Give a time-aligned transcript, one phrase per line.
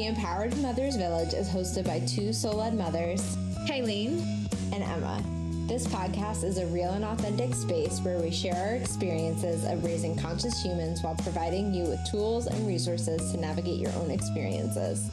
[0.00, 3.36] The Empowered Mothers Village is hosted by two soul led mothers,
[3.68, 5.22] Kyleen and Emma.
[5.68, 10.16] This podcast is a real and authentic space where we share our experiences of raising
[10.16, 15.10] conscious humans while providing you with tools and resources to navigate your own experiences.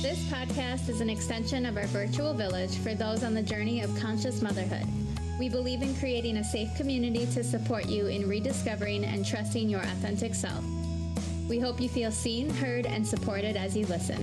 [0.00, 3.98] This podcast is an extension of our virtual village for those on the journey of
[3.98, 4.86] conscious motherhood.
[5.40, 9.80] We believe in creating a safe community to support you in rediscovering and trusting your
[9.80, 10.62] authentic self.
[11.48, 14.20] We hope you feel seen, heard, and supported as you listen.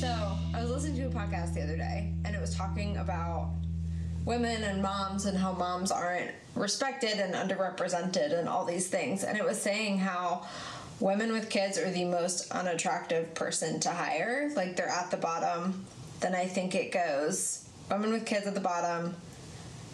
[0.00, 3.50] So, I was listening to a podcast the other day, and it was talking about
[4.24, 9.24] women and moms and how moms aren't respected and underrepresented and all these things.
[9.24, 10.46] And it was saying how
[11.00, 14.52] women with kids are the most unattractive person to hire.
[14.54, 15.84] Like they're at the bottom.
[16.20, 19.16] Then I think it goes women with kids at the bottom,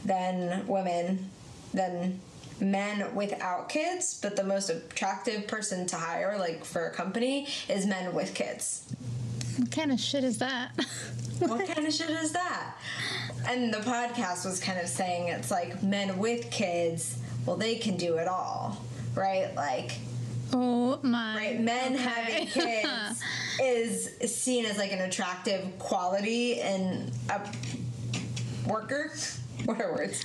[0.05, 1.31] then women,
[1.73, 2.21] than
[2.61, 4.19] men without kids.
[4.21, 8.85] But the most attractive person to hire, like for a company, is men with kids.
[9.59, 10.73] What kind of shit is that?
[11.39, 12.77] what kind of shit is that?
[13.49, 17.97] And the podcast was kind of saying it's like men with kids, well, they can
[17.97, 18.81] do it all,
[19.15, 19.55] right?
[19.55, 19.99] Like,
[20.53, 21.37] oh my.
[21.37, 22.03] right, men okay.
[22.03, 23.23] having kids
[23.61, 27.41] is seen as like an attractive quality in a
[28.67, 29.13] worker.
[29.65, 30.25] What are words?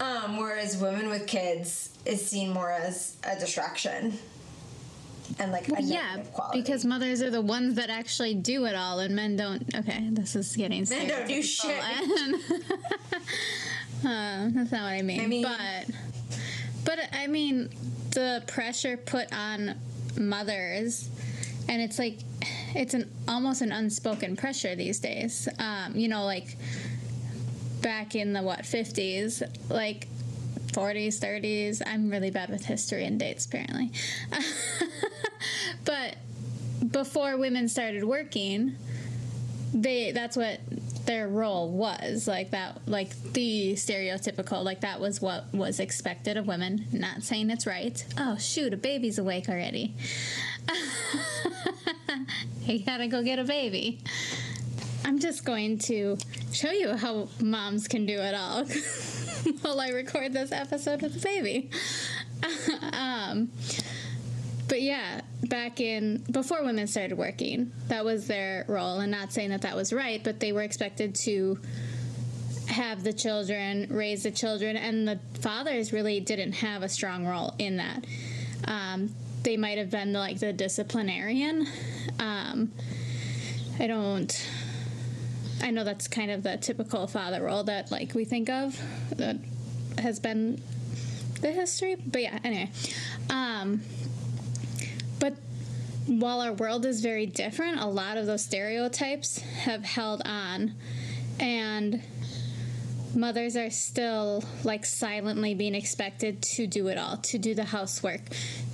[0.00, 4.18] Um, whereas women with kids is seen more as a distraction
[5.38, 6.60] and like a yeah, quality.
[6.60, 9.62] because mothers are the ones that actually do it all, and men don't.
[9.74, 10.86] Okay, this is getting.
[10.88, 11.82] Men don't do shit.
[12.04, 12.32] uh,
[14.02, 15.20] that's not what I mean.
[15.20, 15.86] I mean- but,
[16.84, 17.68] but I mean,
[18.10, 19.76] the pressure put on
[20.18, 21.08] mothers,
[21.68, 22.18] and it's like,
[22.74, 25.48] it's an almost an unspoken pressure these days.
[25.58, 26.56] Um, you know, like
[27.82, 30.08] back in the what fifties, like
[30.72, 31.82] 40s, 30s.
[31.84, 33.90] I'm really bad with history and dates, apparently.
[35.84, 36.16] but
[36.90, 38.76] before women started working,
[39.74, 40.60] they that's what
[41.06, 42.26] their role was.
[42.26, 46.86] Like that like the stereotypical like that was what was expected of women.
[46.92, 48.04] Not saying it's right.
[48.18, 49.94] Oh shoot a baby's awake already.
[52.64, 53.98] You gotta go get a baby
[55.04, 56.16] i'm just going to
[56.52, 58.64] show you how moms can do it all
[59.62, 61.70] while I record this episode with the baby.
[62.92, 63.50] um,
[64.68, 69.00] but yeah, back in before women started working, that was their role.
[69.00, 71.58] And not saying that that was right, but they were expected to
[72.68, 77.54] have the children, raise the children, and the fathers really didn't have a strong role
[77.58, 78.04] in that.
[78.66, 81.66] Um, they might have been like the disciplinarian.
[82.18, 82.72] Um,
[83.78, 84.48] I don't.
[85.62, 88.80] I know that's kind of the typical father role that like we think of
[89.16, 89.36] that
[89.98, 90.60] has been
[91.40, 91.96] the history.
[91.96, 92.70] But yeah, anyway.
[93.30, 93.82] Um,
[95.20, 95.36] but
[96.06, 100.74] while our world is very different, a lot of those stereotypes have held on,
[101.38, 102.02] and
[103.14, 108.22] mothers are still like silently being expected to do it all, to do the housework,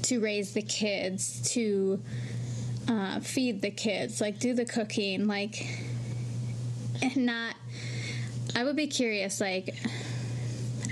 [0.03, 2.01] to raise the kids, to
[2.89, 5.67] uh, feed the kids, like do the cooking, like
[7.17, 7.55] not
[8.55, 9.75] i would be curious like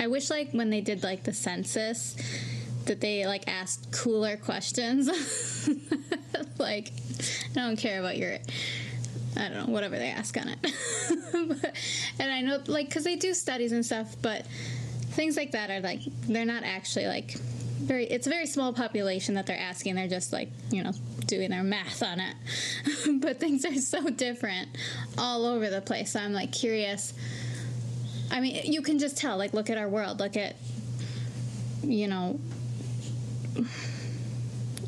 [0.00, 2.16] i wish like when they did like the census
[2.86, 5.10] that they like asked cooler questions.
[6.58, 6.90] Like
[7.54, 8.38] i don't care about your
[9.36, 10.58] i don't know whatever they ask on it.
[11.32, 11.76] But,
[12.18, 14.46] and i know like because they do studies and stuff but
[15.10, 17.36] things like that are like they're not actually like
[17.78, 19.94] very it's a very small population that they're asking.
[19.94, 20.92] They're just like you know
[21.26, 22.36] doing their math on it.
[23.20, 24.68] But things are so different
[25.16, 26.12] all over the place.
[26.12, 27.12] So i'm like curious.
[28.30, 30.20] I mean you can just tell like look at our world.
[30.20, 30.56] Look at
[31.82, 32.40] you know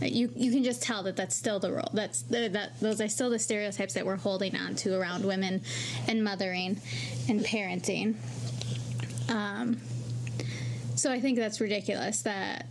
[0.01, 3.09] you you can just tell that that's still the role that's that, that those are
[3.09, 5.61] still the stereotypes that we're holding on to around women
[6.07, 6.81] and mothering
[7.29, 8.15] and parenting.
[9.29, 9.81] Um
[10.95, 12.67] so i think that's ridiculous that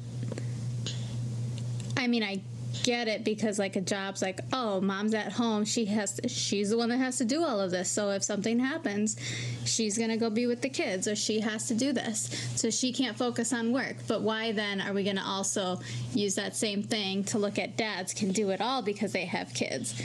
[1.98, 2.42] I mean, I
[2.84, 5.66] get it because like a job's like, oh, mom's at home.
[5.66, 7.90] She has to, she's the one that has to do all of this.
[7.90, 9.18] So if something happens,
[9.66, 12.30] she's going to go be with the kids or she has to do this.
[12.56, 13.98] So she can't focus on work.
[14.08, 15.80] But why then are we going to also
[16.14, 19.54] use that same thing to look at dads can do it all because they have
[19.54, 20.00] kids?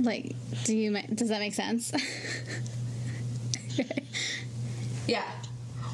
[0.00, 0.34] Like,
[0.64, 1.92] do you does that make sense?
[5.06, 5.24] Yeah.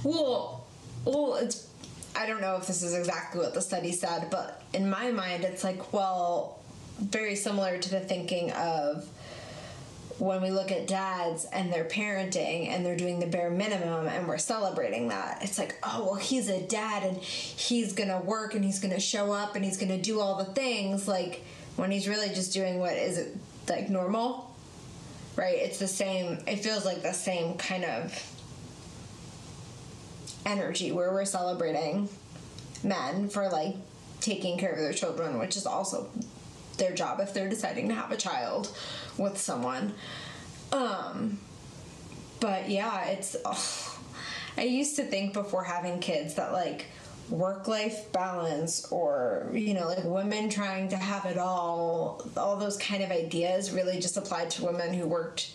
[0.05, 0.67] Well,
[1.05, 1.69] well, it's.
[2.15, 5.45] I don't know if this is exactly what the study said, but in my mind,
[5.45, 6.59] it's like, well,
[6.99, 9.09] very similar to the thinking of
[10.19, 14.29] when we look at dads and they're parenting and they're doing the bare minimum and
[14.29, 18.65] we're celebrating that, it's like, oh, well, he's a dad and he's gonna work and
[18.65, 21.09] he's gonna show up and he's gonna do all the things.
[21.09, 21.45] Like,
[21.77, 23.29] when he's really just doing what is
[23.69, 24.55] like normal,
[25.37, 25.57] right?
[25.57, 28.13] It's the same, it feels like the same kind of
[30.45, 32.09] energy where we're celebrating
[32.83, 33.77] men for like
[34.21, 36.09] taking care of their children, which is also
[36.79, 38.77] their job if they're deciding to have a child
[39.19, 39.95] with someone.
[40.73, 41.39] Um,
[42.41, 43.37] but yeah, it's.
[43.45, 44.01] Oh,
[44.57, 46.87] I used to think before having kids that like
[47.31, 52.77] work life balance or you know like women trying to have it all all those
[52.77, 55.53] kind of ideas really just applied to women who worked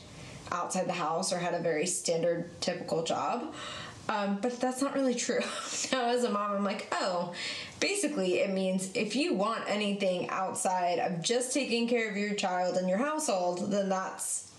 [0.51, 3.53] outside the house or had a very standard typical job
[4.09, 5.41] um, but that's not really true.
[5.91, 7.33] Now as a mom i'm like oh
[7.79, 12.75] basically it means if you want anything outside of just taking care of your child
[12.75, 14.51] and your household then that's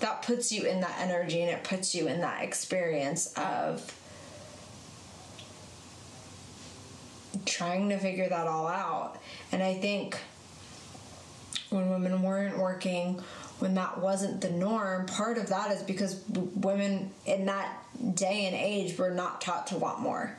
[0.00, 3.94] that puts you in that energy and it puts you in that experience of
[7.46, 9.18] trying to figure that all out.
[9.52, 10.18] And i think
[11.70, 13.20] when women weren't working
[13.58, 18.54] when that wasn't the norm part of that is because women in that day and
[18.54, 20.36] age were not taught to want more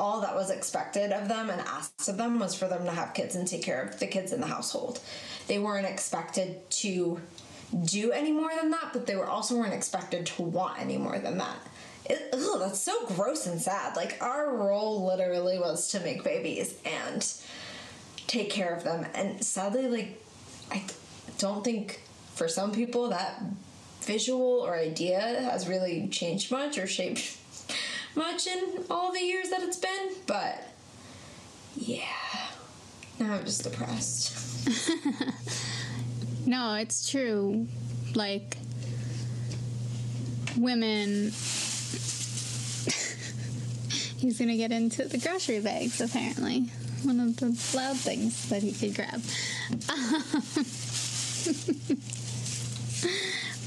[0.00, 3.12] all that was expected of them and asked of them was for them to have
[3.12, 4.98] kids and take care of the kids in the household.
[5.46, 7.20] They weren't expected to
[7.84, 11.18] do any more than that, but they were also weren't expected to want any more
[11.18, 11.58] than that.
[12.06, 13.94] It, ugh, that's so gross and sad.
[13.94, 17.26] Like our role literally was to make babies and
[18.26, 20.22] take care of them, and sadly, like
[20.72, 20.82] I
[21.38, 22.00] don't think
[22.34, 23.42] for some people that
[24.02, 27.36] visual or idea has really changed much or shaped
[28.14, 30.62] much in all the years that it's been, but
[31.76, 32.04] yeah.
[33.18, 34.36] Now I'm just depressed.
[36.46, 37.66] no, it's true.
[38.14, 38.56] Like,
[40.56, 41.32] women.
[44.18, 46.70] He's gonna get into the grocery bags, apparently.
[47.02, 49.22] One of the loud things that he could grab.
[49.88, 50.24] Um,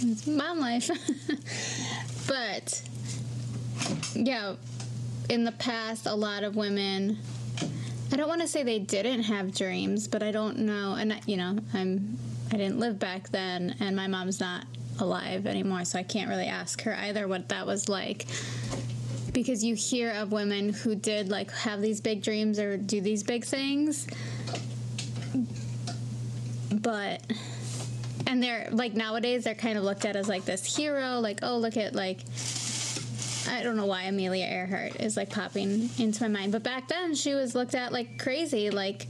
[0.01, 0.89] it's mom life.
[2.27, 2.81] but
[4.15, 4.55] yeah,
[5.29, 7.17] in the past, a lot of women.
[8.11, 10.93] I don't want to say they didn't have dreams, but I don't know.
[10.93, 12.17] And you know, I'm
[12.51, 14.65] I didn't live back then, and my mom's not
[14.99, 18.27] alive anymore, so I can't really ask her either what that was like.
[19.31, 23.23] Because you hear of women who did like have these big dreams or do these
[23.23, 24.05] big things,
[26.71, 27.21] but
[28.27, 31.57] and they're like nowadays they're kind of looked at as like this hero, like oh
[31.57, 32.19] look at like
[33.49, 37.15] I don't know why Amelia Earhart is like popping into my mind, but back then
[37.15, 39.07] she was looked at like crazy, like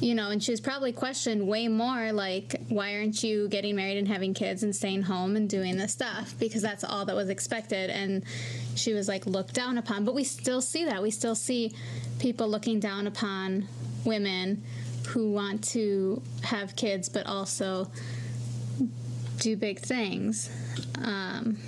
[0.00, 3.98] you know, and she was probably questioned way more like, why aren't you getting married
[3.98, 6.34] and having kids and staying home and doing this stuff?
[6.38, 7.90] Because that's all that was expected.
[7.90, 8.24] And
[8.76, 10.06] she was like looked down upon.
[10.06, 11.02] But we still see that.
[11.02, 11.74] We still see
[12.18, 13.68] people looking down upon
[14.06, 14.64] women
[15.08, 17.90] who want to have kids but also
[19.40, 20.50] do big things.
[21.02, 21.58] Um,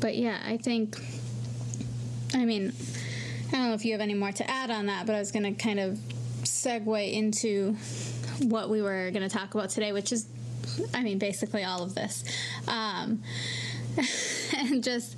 [0.00, 0.98] but yeah, I think,
[2.34, 2.72] I mean,
[3.48, 5.32] I don't know if you have any more to add on that, but I was
[5.32, 5.98] going to kind of
[6.42, 7.76] segue into
[8.42, 10.26] what we were going to talk about today, which is,
[10.92, 12.24] I mean, basically all of this.
[12.66, 13.22] Um,
[14.58, 15.16] and just,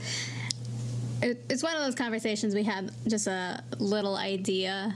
[1.23, 4.95] it, it's one of those conversations we had just a little idea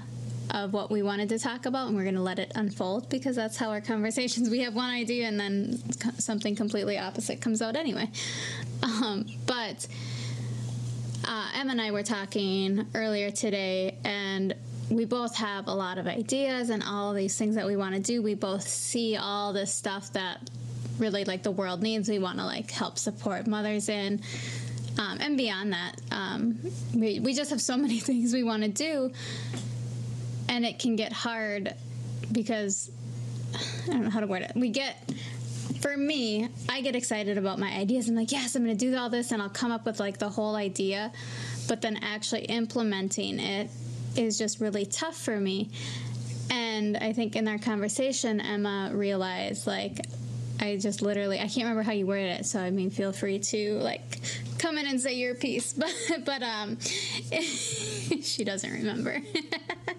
[0.50, 3.36] of what we wanted to talk about and we're going to let it unfold because
[3.36, 5.78] that's how our conversations we have one idea and then
[6.18, 8.08] something completely opposite comes out anyway
[8.82, 9.86] um, but
[11.26, 14.54] uh, Emma and I were talking earlier today, and
[14.90, 18.00] we both have a lot of ideas and all these things that we want to
[18.00, 18.22] do.
[18.22, 20.50] We both see all this stuff that
[20.98, 22.08] really like the world needs.
[22.08, 24.20] We want to like help support mothers in.
[24.98, 26.58] Um, and beyond that, um,
[26.94, 29.12] we, we just have so many things we want to do,
[30.50, 31.74] and it can get hard
[32.32, 32.90] because
[33.54, 34.52] I don't know how to word it.
[34.54, 34.96] We get
[35.80, 38.08] for me, I get excited about my ideas.
[38.08, 40.18] I'm like, yes, I'm going to do all this, and I'll come up with like
[40.18, 41.12] the whole idea.
[41.68, 43.70] But then actually implementing it
[44.16, 45.70] is just really tough for me.
[46.50, 50.04] And I think in our conversation, Emma realized like
[50.60, 53.38] I just literally I can't remember how you worded it, so I mean feel free
[53.38, 54.20] to like
[54.58, 55.72] come in and say your piece.
[55.80, 59.22] But but um she doesn't remember.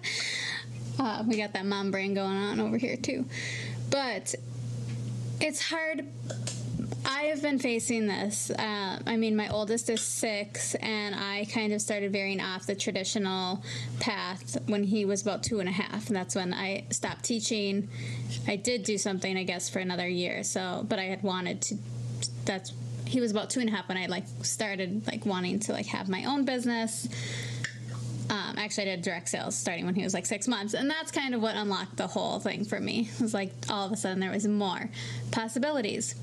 [0.98, 3.26] uh, we got that mom brain going on over here too.
[3.90, 4.34] But
[5.40, 6.06] it's hard.
[7.04, 8.50] I've been facing this.
[8.50, 12.74] Uh, I mean, my oldest is six, and I kind of started veering off the
[12.74, 13.62] traditional
[14.00, 16.08] path when he was about two and a half.
[16.08, 17.88] And that's when I stopped teaching.
[18.46, 20.42] I did do something, I guess, for another year.
[20.44, 21.78] So, but I had wanted to.
[22.44, 22.72] That's
[23.06, 25.86] he was about two and a half when I like started like wanting to like
[25.86, 27.08] have my own business.
[28.30, 31.10] Um, actually, I did direct sales starting when he was like six months, and that's
[31.10, 33.10] kind of what unlocked the whole thing for me.
[33.14, 34.88] It was like all of a sudden there was more
[35.30, 36.14] possibilities.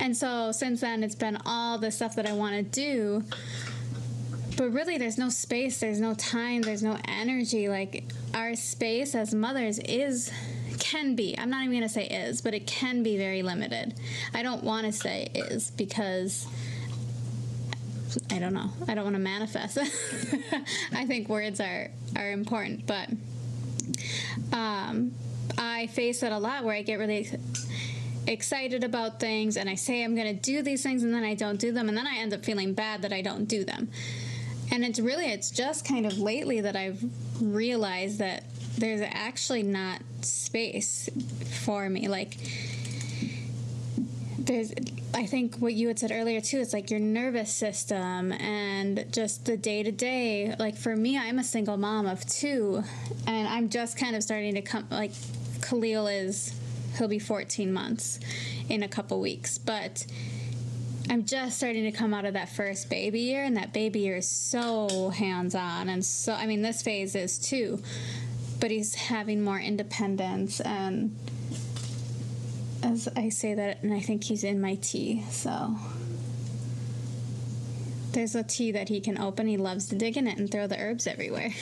[0.00, 3.24] And so since then, it's been all the stuff that I want to do.
[4.56, 7.68] But really, there's no space, there's no time, there's no energy.
[7.68, 10.30] Like, our space as mothers is,
[10.78, 13.94] can be, I'm not even going to say is, but it can be very limited.
[14.32, 16.46] I don't want to say is because
[18.30, 18.70] I don't know.
[18.86, 19.78] I don't want to manifest.
[20.92, 23.08] I think words are, are important, but
[24.52, 25.12] um,
[25.58, 27.28] I face it a lot where I get really
[28.26, 31.34] excited about things and I say I'm going to do these things and then I
[31.34, 33.90] don't do them and then I end up feeling bad that I don't do them.
[34.72, 37.02] And it's really it's just kind of lately that I've
[37.40, 38.44] realized that
[38.78, 41.08] there's actually not space
[41.64, 42.36] for me like
[44.38, 44.72] there's
[45.14, 49.44] I think what you had said earlier too it's like your nervous system and just
[49.44, 52.82] the day to day like for me I'm a single mom of two
[53.26, 55.12] and I'm just kind of starting to come like
[55.62, 56.52] Khalil is
[56.96, 58.20] he'll be 14 months
[58.68, 59.58] in a couple weeks.
[59.58, 60.06] But
[61.10, 64.16] I'm just starting to come out of that first baby year, and that baby year
[64.16, 65.88] is so hands on.
[65.88, 67.82] And so, I mean, this phase is too,
[68.60, 70.60] but he's having more independence.
[70.60, 71.16] And
[72.82, 75.76] as I say that, and I think he's in my tea, so.
[78.12, 79.48] There's a tea that he can open.
[79.48, 81.52] He loves to dig in it and throw the herbs everywhere.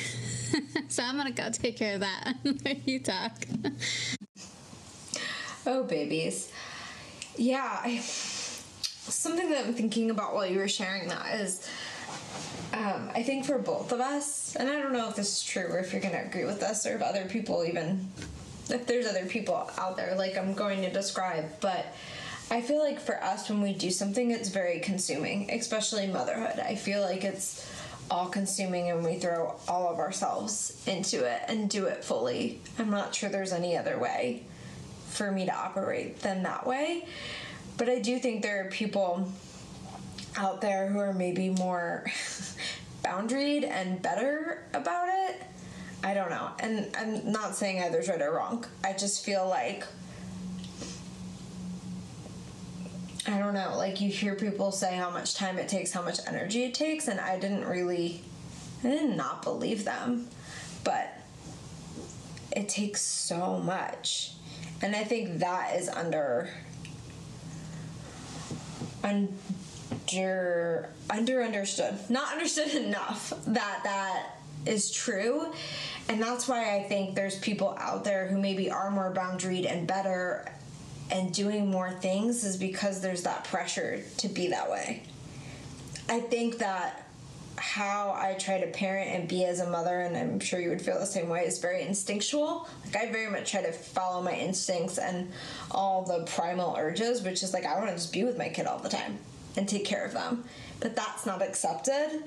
[0.88, 2.34] so I'm gonna go take care of that.
[2.84, 3.32] you talk.
[5.66, 6.50] Oh, babies.
[7.36, 11.68] Yeah, I, something that I'm thinking about while you were sharing that is
[12.72, 15.66] um, I think for both of us, and I don't know if this is true
[15.68, 18.08] or if you're going to agree with us or if other people even,
[18.70, 21.86] if there's other people out there like I'm going to describe, but
[22.50, 26.60] I feel like for us, when we do something, it's very consuming, especially motherhood.
[26.60, 27.70] I feel like it's
[28.10, 32.60] all consuming and we throw all of ourselves into it and do it fully.
[32.78, 34.44] I'm not sure there's any other way
[35.12, 37.06] for me to operate than that way.
[37.76, 39.30] But I do think there are people
[40.36, 42.04] out there who are maybe more
[43.04, 45.42] boundaried and better about it.
[46.04, 46.50] I don't know.
[46.58, 48.64] And I'm not saying either's right or wrong.
[48.82, 49.84] I just feel like
[53.24, 56.18] I don't know, like you hear people say how much time it takes, how much
[56.26, 58.20] energy it takes, and I didn't really
[58.82, 60.28] I did not believe them.
[60.82, 61.16] But
[62.50, 64.31] it takes so much.
[64.82, 66.50] And I think that is under
[69.04, 71.98] under under understood.
[72.08, 74.36] Not understood enough that that
[74.66, 75.46] is true.
[76.08, 79.86] And that's why I think there's people out there who maybe are more boundaried and
[79.86, 80.50] better
[81.10, 85.02] and doing more things is because there's that pressure to be that way.
[86.08, 87.01] I think that
[87.62, 90.82] how I try to parent and be as a mother, and I'm sure you would
[90.82, 92.68] feel the same way, is very instinctual.
[92.84, 95.30] Like I very much try to follow my instincts and
[95.70, 98.66] all the primal urges, which is like I want to just be with my kid
[98.66, 99.16] all the time
[99.56, 100.44] and take care of them.
[100.80, 102.24] But that's not accepted.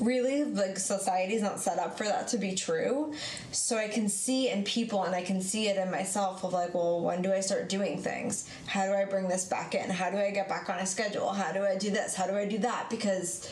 [0.00, 3.12] Really, like society's not set up for that to be true.
[3.50, 6.72] So I can see in people and I can see it in myself of like,
[6.72, 8.48] well, when do I start doing things?
[8.64, 9.90] How do I bring this back in?
[9.90, 11.30] How do I get back on a schedule?
[11.30, 12.14] How do I do this?
[12.14, 12.88] How do I do that?
[12.88, 13.46] Because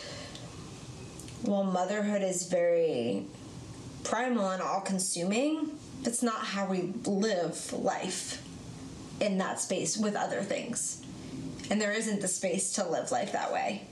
[1.44, 3.24] well, motherhood is very
[4.04, 5.78] primal and all consuming.
[6.02, 8.42] That's not how we live life
[9.20, 11.02] in that space with other things.
[11.70, 13.82] And there isn't the space to live life that way.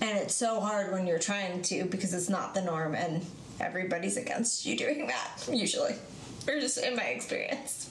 [0.00, 3.24] And it's so hard when you're trying to because it's not the norm and
[3.60, 5.94] everybody's against you doing that, usually.
[6.48, 7.90] Or just in my experience.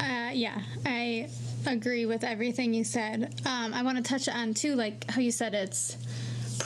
[0.00, 1.28] uh, yeah, I
[1.66, 3.40] agree with everything you said.
[3.44, 5.96] Um, I want to touch on, too, like how you said it's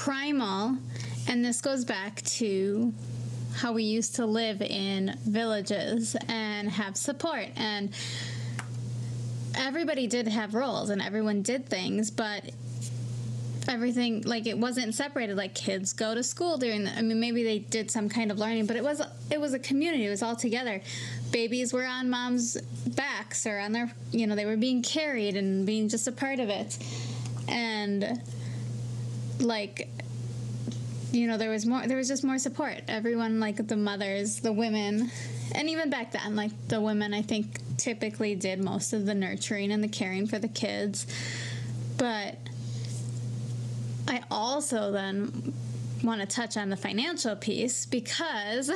[0.00, 0.78] primal,
[1.28, 2.90] and this goes back to
[3.54, 7.90] how we used to live in villages and have support and
[9.56, 12.50] everybody did have roles and everyone did things but
[13.68, 17.42] everything like it wasn't separated like kids go to school during the i mean maybe
[17.42, 20.22] they did some kind of learning but it was it was a community it was
[20.22, 20.80] all together.
[21.30, 25.64] Babies were on mom's backs or on their you know they were being carried and
[25.64, 26.78] being just a part of it.
[27.48, 28.20] And
[29.40, 29.88] like
[31.12, 34.52] you know there was more there was just more support everyone like the mothers the
[34.52, 35.10] women
[35.54, 39.72] and even back then like the women i think typically did most of the nurturing
[39.72, 41.06] and the caring for the kids.
[41.96, 42.36] But
[44.06, 45.54] I also then
[46.04, 48.70] want to touch on the financial piece because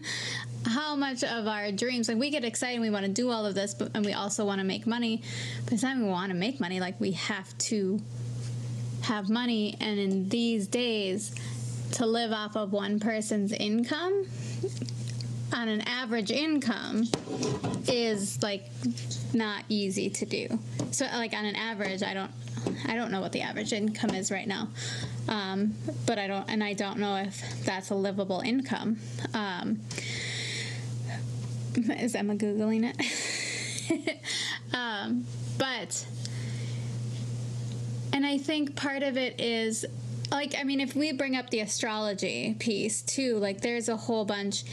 [0.66, 3.54] how much of our dreams like we get excited we want to do all of
[3.54, 5.22] this but and we also want to make money
[5.64, 8.00] but the time we want to make money like we have to
[9.06, 11.34] have money and in these days
[11.92, 14.26] to live off of one person's income
[15.52, 17.04] on an average income
[17.88, 18.64] is like
[19.32, 20.46] not easy to do
[20.90, 22.30] so like on an average i don't
[22.88, 24.68] I don't know what the average income is right now,
[25.28, 28.98] um, but I don't, and I don't know if that's a livable income.
[29.34, 29.80] Um,
[31.76, 34.18] is Emma googling it?
[34.74, 35.26] um,
[35.58, 36.06] but,
[38.26, 39.86] and I think part of it is
[40.32, 44.24] like I mean, if we bring up the astrology piece too, like there's a whole
[44.24, 44.64] bunch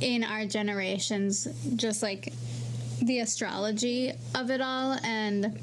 [0.00, 2.32] in our generations, just like
[3.00, 5.60] the astrology of it all, and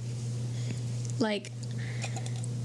[1.20, 1.52] like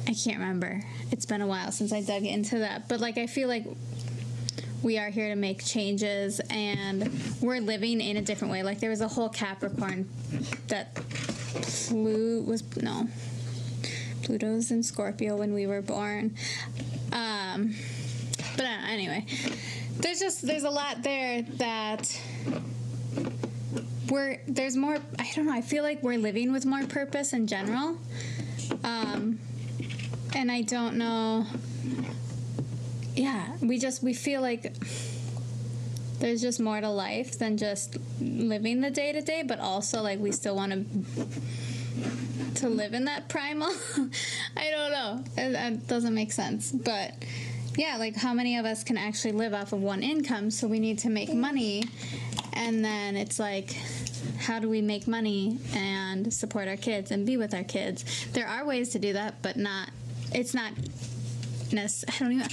[0.06, 0.82] I can't remember.
[1.10, 3.66] It's been a while since I dug into that, but like I feel like
[4.82, 8.62] we are here to make changes and we're living in a different way.
[8.62, 10.08] Like there was a whole Capricorn
[10.68, 13.08] that flew was no
[14.22, 16.34] Pluto's in Scorpio when we were born.
[17.12, 17.74] Um,
[18.56, 19.26] but uh, anyway,
[19.98, 22.20] there's just there's a lot there that
[24.08, 24.98] we're there's more.
[25.18, 25.52] I don't know.
[25.52, 27.98] I feel like we're living with more purpose in general.
[28.84, 29.38] Um,
[30.34, 31.46] and I don't know.
[33.14, 34.74] Yeah, we just we feel like
[36.18, 40.18] there's just more to life than just living the day to day, but also like
[40.18, 40.84] we still want to
[42.56, 43.68] to live in that primal.
[44.56, 45.24] I don't know.
[45.36, 47.12] It, it doesn't make sense, but
[47.76, 50.50] yeah, like how many of us can actually live off of one income?
[50.50, 51.84] So we need to make money,
[52.52, 53.76] and then it's like
[54.38, 58.04] how do we make money and support our kids and be with our kids?
[58.32, 59.90] There are ways to do that, but not
[60.34, 60.72] it's not.
[61.72, 62.48] I don't even.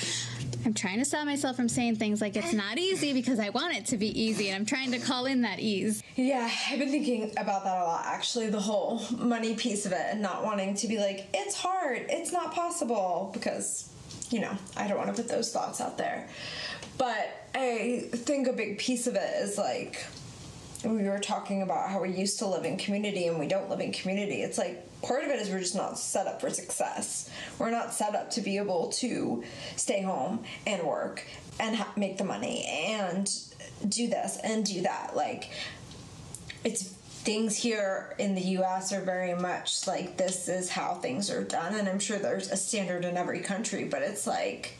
[0.66, 3.76] I'm trying to stop myself from saying things like it's not easy because I want
[3.76, 6.04] it to be easy, and I'm trying to call in that ease.
[6.16, 10.06] Yeah, I've been thinking about that a lot actually, the whole money piece of it,
[10.12, 13.90] and not wanting to be like, it's hard, it's not possible, because,
[14.30, 16.28] you know, I don't want to put those thoughts out there.
[16.98, 20.06] But I think a big piece of it is like,
[20.84, 23.80] we were talking about how we used to live in community and we don't live
[23.80, 24.42] in community.
[24.42, 27.30] It's like part of it is we're just not set up for success.
[27.58, 29.44] We're not set up to be able to
[29.76, 31.26] stay home and work
[31.60, 33.32] and ha- make the money and
[33.88, 35.16] do this and do that.
[35.16, 35.50] Like,
[36.64, 41.44] it's things here in the US are very much like this is how things are
[41.44, 41.76] done.
[41.76, 44.76] And I'm sure there's a standard in every country, but it's like,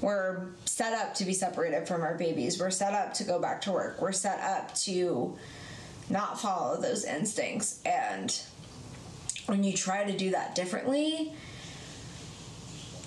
[0.00, 2.60] we're set up to be separated from our babies.
[2.60, 4.00] We're set up to go back to work.
[4.00, 5.36] We're set up to
[6.08, 7.80] not follow those instincts.
[7.84, 8.40] And
[9.48, 11.32] when you try to do that differently,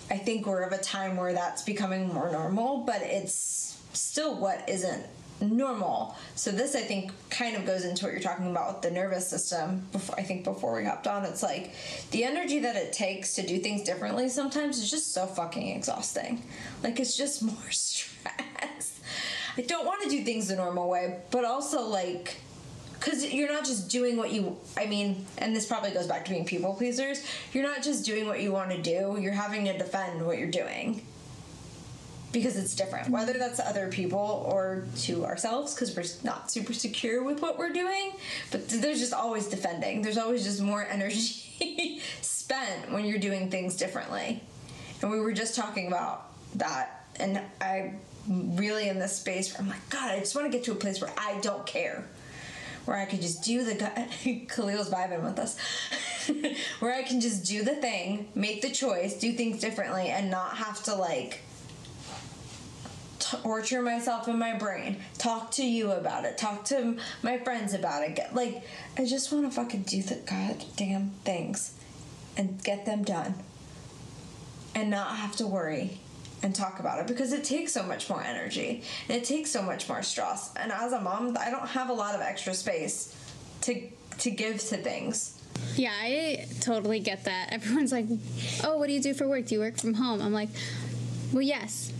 [0.10, 4.67] I think we're of a time where that's becoming more normal, but it's still what
[4.67, 5.06] isn't
[5.39, 6.15] normal.
[6.36, 9.27] So this I think kind of goes into what you're talking about with the nervous
[9.27, 9.88] system.
[9.91, 11.73] Before I think before we hopped on, it's like
[12.12, 16.43] the energy that it takes to do things differently sometimes is just so fucking exhausting.
[16.84, 18.99] Like it's just more stress.
[19.58, 22.38] I don't want to do things the normal way, but also like
[23.02, 26.32] because you're not just doing what you i mean and this probably goes back to
[26.32, 29.78] being people pleasers you're not just doing what you want to do you're having to
[29.78, 31.06] defend what you're doing.
[32.32, 36.72] Because it's different whether that's to other people or to ourselves because we're not super
[36.72, 38.14] secure with what we're doing
[38.52, 43.76] but there's just always defending there's always just more energy spent when you're doing things
[43.76, 44.42] differently.
[45.02, 47.94] And we were just talking about that and i
[48.28, 50.76] really in this space where i'm like god i just want to get to a
[50.76, 52.06] place where i don't care
[52.86, 53.76] where I could just do the
[54.48, 55.58] Khalil's vibing with us,
[56.80, 60.58] where I can just do the thing, make the choice, do things differently, and not
[60.58, 61.41] have to like
[63.20, 68.04] torture myself in my brain, talk to you about it, talk to my friends about
[68.04, 68.15] it.
[68.15, 68.63] Get, like,
[68.98, 71.76] I just want to fucking do the goddamn things
[72.36, 73.36] and get them done
[74.74, 76.00] and not have to worry
[76.43, 79.62] and talk about it because it takes so much more energy and it takes so
[79.62, 80.51] much more stress.
[80.56, 83.15] And as a mom, I don't have a lot of extra space
[83.62, 83.88] to
[84.19, 85.38] to give to things.
[85.75, 87.49] Yeah, I totally get that.
[87.51, 88.06] Everyone's like,
[88.63, 89.45] "Oh, what do you do for work?
[89.45, 90.49] Do you work from home?" I'm like,
[91.32, 91.91] "Well, yes."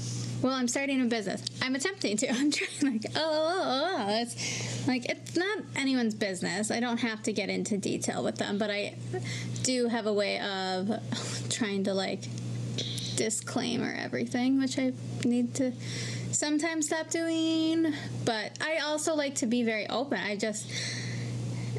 [0.42, 1.44] Well, I'm starting a business.
[1.62, 2.30] I'm attempting to.
[2.32, 6.72] I'm trying like, oh oh, oh, oh, oh, it's like it's not anyone's business.
[6.72, 8.96] I don't have to get into detail with them, but I
[9.62, 11.00] do have a way of
[11.50, 12.24] trying to like
[13.24, 15.74] disclaimer everything, which I need to
[16.32, 17.94] sometimes stop doing.
[18.26, 20.20] But I also like to be very open.
[20.20, 20.68] I just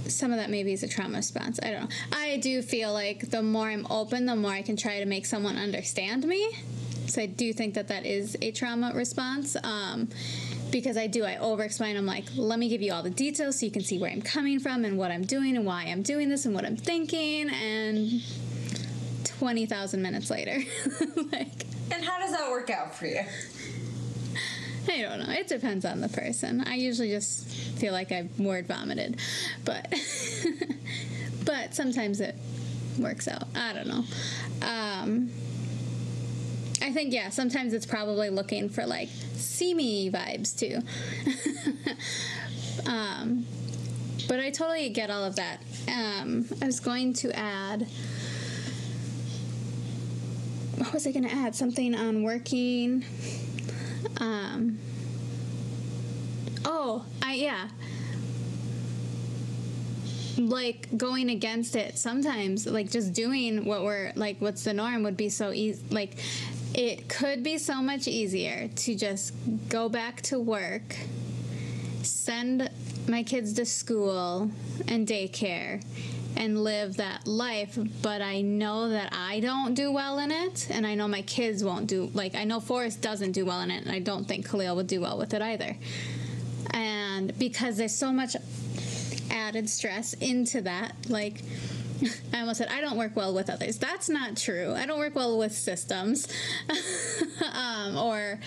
[0.08, 1.58] some of that maybe is a trauma response.
[1.62, 1.96] I don't know.
[2.12, 5.26] I do feel like the more I'm open, the more I can try to make
[5.26, 6.48] someone understand me.
[7.06, 9.56] So I do think that that is a trauma response.
[9.64, 10.08] Um,
[10.70, 11.96] because I do, I over explain.
[11.96, 14.22] I'm like, let me give you all the details so you can see where I'm
[14.22, 17.50] coming from and what I'm doing and why I'm doing this and what I'm thinking.
[17.50, 18.22] And
[19.42, 20.52] 20,000 minutes later,
[21.32, 23.22] like, And how does that work out for you?
[24.88, 25.32] I don't know.
[25.32, 26.60] It depends on the person.
[26.60, 29.18] I usually just feel like I've word vomited,
[29.64, 29.92] but
[31.44, 32.36] but sometimes it
[33.00, 33.48] works out.
[33.56, 34.04] I don't know.
[34.64, 35.32] Um,
[36.80, 37.30] I think yeah.
[37.30, 40.78] Sometimes it's probably looking for like see me vibes too.
[42.88, 43.44] um,
[44.28, 45.58] but I totally get all of that.
[45.88, 47.88] Um, I was going to add.
[50.82, 51.54] What was I going to add?
[51.54, 53.04] Something on working.
[54.16, 54.80] Um,
[56.64, 57.68] oh, I yeah.
[60.36, 65.16] Like going against it sometimes, like just doing what we're like, what's the norm would
[65.16, 65.80] be so easy.
[65.88, 66.16] Like,
[66.74, 69.34] it could be so much easier to just
[69.68, 70.96] go back to work,
[72.02, 72.68] send
[73.06, 74.50] my kids to school
[74.88, 75.80] and daycare,
[76.36, 80.86] and live that life, but I know that I don't do well in it, and
[80.86, 83.84] I know my kids won't do like I know Forrest doesn't do well in it,
[83.84, 85.76] and I don't think Khalil would do well with it either.
[86.72, 88.36] And because there's so much
[89.30, 91.42] added stress into that, like
[92.32, 93.78] I almost said I don't work well with others.
[93.78, 94.74] That's not true.
[94.76, 96.28] I don't work well with systems,
[97.52, 98.40] um, or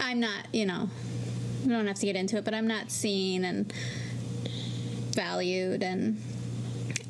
[0.00, 0.46] I'm not.
[0.52, 0.90] You know,
[1.64, 3.72] we don't have to get into it, but I'm not seen and
[5.12, 6.22] valued and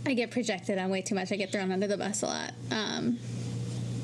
[0.08, 1.32] I get projected on way too much.
[1.32, 2.52] I get thrown under the bus a lot.
[2.70, 3.18] Um,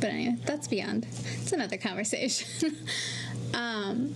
[0.00, 1.06] but anyway, that's beyond.
[1.40, 2.76] It's another conversation.
[3.54, 4.14] um,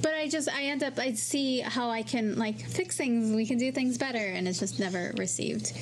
[0.00, 3.36] but I just I end up I see how I can like fix things.
[3.36, 5.72] We can do things better, and it's just never received,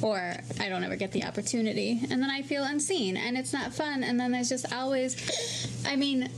[0.00, 3.74] or I don't ever get the opportunity, and then I feel unseen, and it's not
[3.74, 4.02] fun.
[4.02, 6.30] And then there's just always, I mean,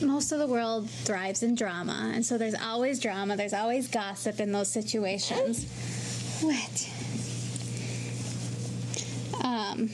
[0.00, 3.36] most of the world thrives in drama, and so there's always drama.
[3.36, 5.66] There's always gossip in those situations.
[6.42, 6.88] What?
[9.42, 9.88] Um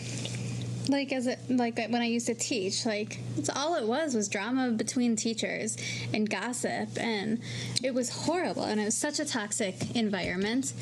[0.88, 4.28] like as it like when i used to teach like it's all it was was
[4.28, 5.76] drama between teachers
[6.12, 7.40] and gossip and
[7.82, 10.72] it was horrible and it was such a toxic environment.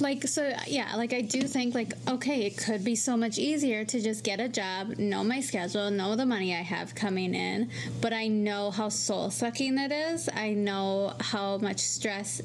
[0.00, 3.84] Like so yeah like i do think like okay it could be so much easier
[3.84, 7.68] to just get a job know my schedule know the money i have coming in
[8.00, 10.30] but i know how soul sucking it is.
[10.34, 12.40] I know how much stress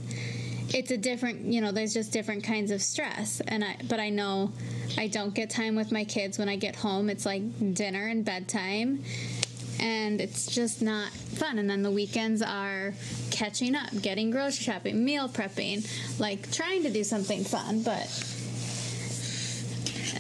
[0.76, 3.42] it's a different you know there's just different kinds of stress.
[3.48, 4.52] And i but i know
[4.98, 7.10] i don't get time with my kids when i get home.
[7.10, 7.42] It's like
[7.74, 9.04] dinner and bedtime.
[9.80, 11.60] And it's just not fun.
[11.60, 12.94] And then the weekends are
[13.32, 15.88] catching up getting grocery shopping meal prepping
[16.20, 17.82] like trying to do something fun.
[17.82, 18.08] But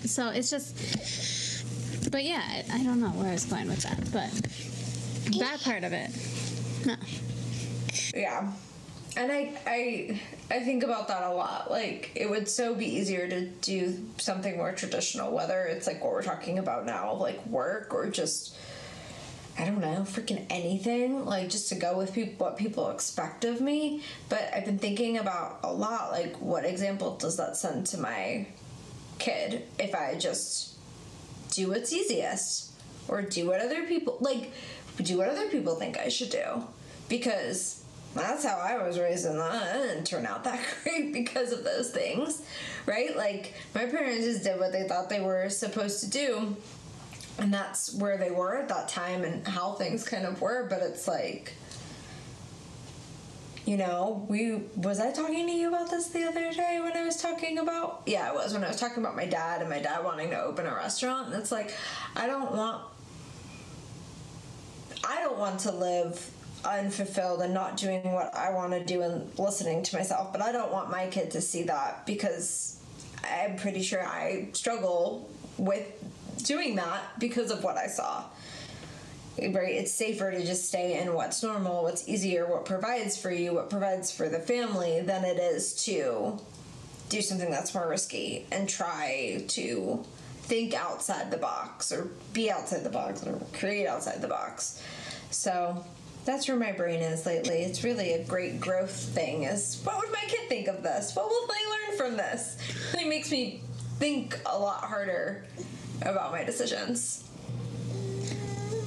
[0.07, 4.31] so it's just but yeah i don't know where i was going with that but
[5.39, 6.11] that part of it.
[6.85, 6.95] No
[8.13, 8.51] Yeah.
[9.17, 10.19] And I I
[10.51, 11.71] I think about that a lot.
[11.71, 16.13] Like it would so be easier to do something more traditional, whether it's like what
[16.13, 18.55] we're talking about now, like work or just
[19.57, 24.03] I don't know, freaking anything, like just to go with what people expect of me.
[24.27, 28.47] But I've been thinking about a lot like what example does that send to my
[29.17, 30.75] kid if I just
[31.51, 32.71] do what's easiest
[33.07, 34.51] or do what other people like
[35.01, 36.63] do what other people think I should do
[37.07, 37.84] because
[38.23, 41.91] that's how I was raised and that didn't turn out that great because of those
[41.91, 42.41] things
[42.85, 43.15] right?
[43.15, 46.55] Like my parents just did what they thought they were supposed to do
[47.37, 50.79] and that's where they were at that time and how things kind of were but
[50.81, 51.53] it's like
[53.65, 57.03] you know, we was I talking to you about this the other day when I
[57.03, 59.79] was talking about yeah, it was when I was talking about my dad and my
[59.79, 61.73] dad wanting to open a restaurant and it's like
[62.15, 62.83] I don't want
[65.03, 66.31] I don't want to live
[66.65, 70.51] unfulfilled and not doing what I want to do and listening to myself, but I
[70.51, 72.79] don't want my kid to see that because
[73.23, 75.87] I'm pretty sure I struggle with
[76.43, 78.25] doing that because of what I saw.
[79.37, 79.75] Right?
[79.75, 83.69] It's safer to just stay in what's normal what's easier what provides for you what
[83.69, 86.39] provides for the family than it is to
[87.09, 90.05] do something that's more risky and try to
[90.43, 94.81] think outside the box or be outside the box or create outside the box.
[95.31, 95.83] So
[96.25, 97.57] that's where my brain is lately.
[97.57, 101.15] It's really a great growth thing is what would my kid think of this?
[101.15, 102.57] What will they learn from this?
[102.99, 103.61] It makes me
[103.99, 105.45] think a lot harder
[106.01, 107.23] about my decisions.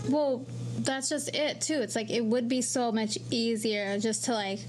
[0.09, 0.45] Well,
[0.79, 1.81] that's just it too.
[1.81, 4.61] It's like it would be so much easier just to like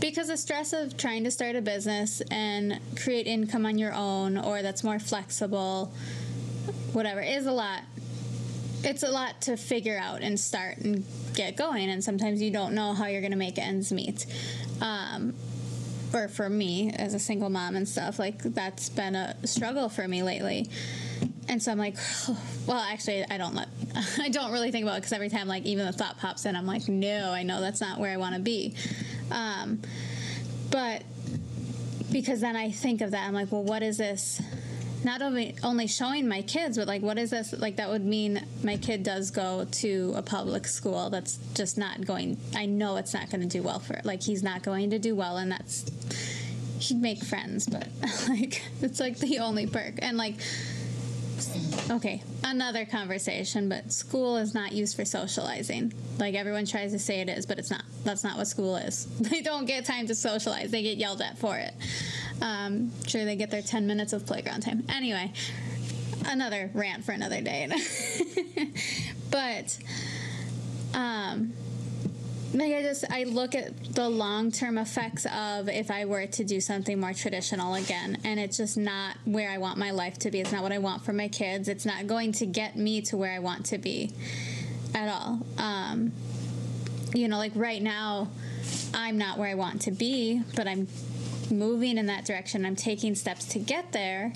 [0.00, 4.38] because the stress of trying to start a business and create income on your own
[4.38, 5.92] or that's more flexible
[6.92, 7.82] whatever is a lot
[8.84, 11.04] it's a lot to figure out and start and
[11.38, 14.26] get going and sometimes you don't know how you're going to make ends meet
[14.80, 15.34] um,
[16.12, 20.06] or for me as a single mom and stuff like that's been a struggle for
[20.06, 20.68] me lately
[21.48, 21.96] and so i'm like
[22.66, 23.68] well actually i don't let
[24.18, 26.56] i don't really think about it because every time like even the thought pops in
[26.56, 28.74] i'm like no i know that's not where i want to be
[29.30, 29.80] um,
[30.70, 31.02] but
[32.10, 34.40] because then I think of that, I'm like, well, what is this?
[35.04, 37.52] Not only only showing my kids, but like, what is this?
[37.52, 42.04] Like, that would mean my kid does go to a public school that's just not
[42.04, 42.38] going.
[42.54, 44.00] I know it's not going to do well for.
[44.04, 45.84] Like, he's not going to do well, and that's
[46.80, 47.88] he'd make friends, but
[48.28, 49.94] like, it's like the only perk.
[49.98, 50.34] And like,
[51.90, 55.92] okay, another conversation, but school is not used for socializing.
[56.18, 57.82] Like everyone tries to say it is, but it's not.
[58.04, 59.06] That's not what school is.
[59.20, 61.74] They don't get time to socialize, they get yelled at for it.
[62.40, 64.84] Um, sure, they get their 10 minutes of playground time.
[64.88, 65.32] Anyway,
[66.26, 67.68] another rant for another day.
[69.30, 69.78] but,
[70.94, 71.52] um,
[72.54, 76.44] like I just I look at the long term effects of if I were to
[76.44, 80.30] do something more traditional again, and it's just not where I want my life to
[80.30, 80.40] be.
[80.40, 81.68] It's not what I want for my kids.
[81.68, 84.12] It's not going to get me to where I want to be
[84.94, 85.40] at all.
[85.58, 86.12] Um,
[87.14, 88.28] you know, like right now,
[88.94, 90.88] I'm not where I want to be, but I'm
[91.50, 92.64] moving in that direction.
[92.64, 94.32] I'm taking steps to get there,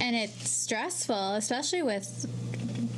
[0.00, 2.26] and it's stressful, especially with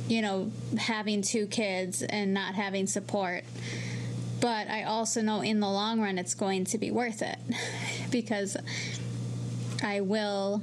[0.07, 3.43] you know having two kids and not having support
[4.39, 7.37] but I also know in the long run it's going to be worth it
[8.11, 8.57] because
[9.83, 10.61] I will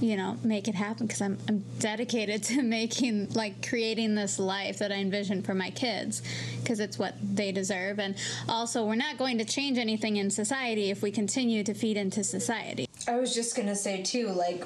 [0.00, 4.78] you know make it happen because I'm, I'm dedicated to making like creating this life
[4.78, 6.22] that i envision for my kids
[6.60, 8.16] because it's what they deserve and
[8.48, 12.24] also we're not going to change anything in society if we continue to feed into
[12.24, 14.64] society i was just gonna say too like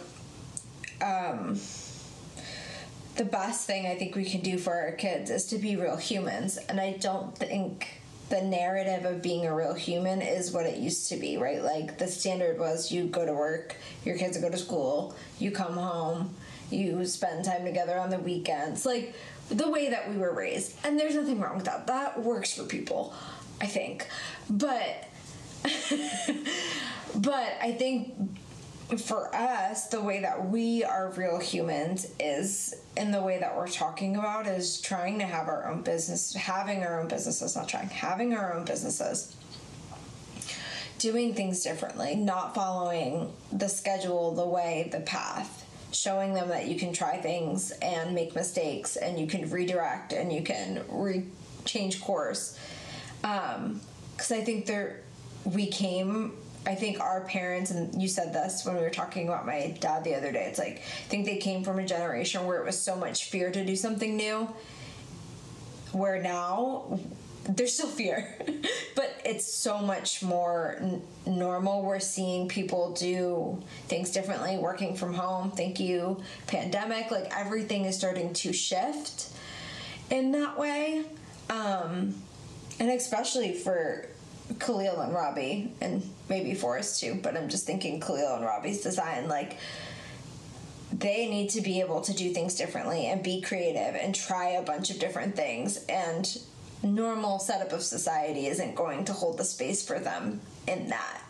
[1.03, 1.59] um
[3.17, 5.97] the best thing I think we can do for our kids is to be real
[5.97, 6.57] humans.
[6.57, 8.01] And I don't think
[8.35, 11.63] the narrative of being a real human is what it used to be, right?
[11.63, 15.75] Like the standard was you go to work, your kids go to school, you come
[15.75, 16.35] home,
[16.69, 18.85] you spend time together on the weekends.
[18.85, 19.15] Like
[19.51, 20.75] the way that we were raised.
[20.85, 21.87] And there's nothing wrong with that.
[21.87, 23.15] That works for people,
[23.61, 24.09] I think.
[24.51, 25.09] But
[27.15, 28.15] but I think
[28.99, 33.69] for us, the way that we are real humans is in the way that we're
[33.69, 37.89] talking about is trying to have our own business, having our own businesses, not trying,
[37.89, 39.37] having our own businesses,
[40.99, 46.79] doing things differently, not following the schedule, the way, the path, showing them that you
[46.79, 51.27] can try things and make mistakes and you can redirect and you can re-
[51.65, 52.59] change course.
[53.23, 53.81] Because um,
[54.31, 55.01] I think there,
[55.45, 56.35] we came
[56.67, 60.05] I think our parents, and you said this when we were talking about my dad
[60.05, 62.79] the other day, it's like, I think they came from a generation where it was
[62.79, 64.49] so much fear to do something new,
[65.93, 66.99] where now
[67.45, 68.35] there's still fear,
[68.97, 71.83] but it's so much more n- normal.
[71.83, 75.51] We're seeing people do things differently, working from home.
[75.51, 77.11] Thank you, pandemic.
[77.11, 79.29] Like everything is starting to shift
[80.11, 81.05] in that way.
[81.51, 82.15] Um,
[82.81, 84.09] and especially for
[84.59, 89.29] Khalil and Robbie, and maybe Forrest too, but I'm just thinking Khalil and Robbie's design,
[89.29, 89.59] like
[90.93, 94.63] they need to be able to do things differently and be creative and try a
[94.63, 96.39] bunch of different things and
[96.83, 101.23] normal setup of society isn't going to hold the space for them in that.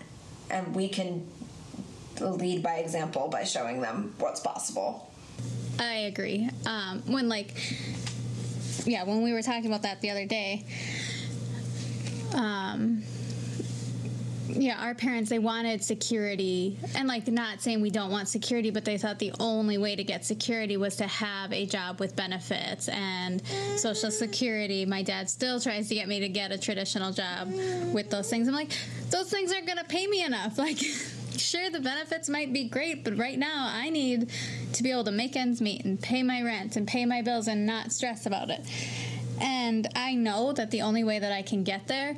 [0.50, 1.27] And we can
[2.20, 5.11] lead by example by showing them what's possible.
[5.79, 6.48] I agree.
[6.66, 7.55] Um, when like
[8.87, 10.66] yeah when we were talking about that the other day
[12.35, 13.03] um,
[14.49, 18.85] yeah, our parents they wanted security, and like not saying we don't want security, but
[18.85, 22.88] they thought the only way to get security was to have a job with benefits
[22.88, 23.42] and
[23.77, 24.85] social security.
[24.85, 27.53] My dad still tries to get me to get a traditional job
[27.92, 28.47] with those things.
[28.49, 28.73] I'm like,
[29.11, 30.59] those things aren't gonna pay me enough.
[30.64, 30.79] Like,
[31.37, 34.31] sure, the benefits might be great, but right now I need
[34.73, 37.49] to be able to make ends meet and pay my rent and pay my bills
[37.49, 38.61] and not stress about it.
[39.40, 42.16] And I know that the only way that I can get there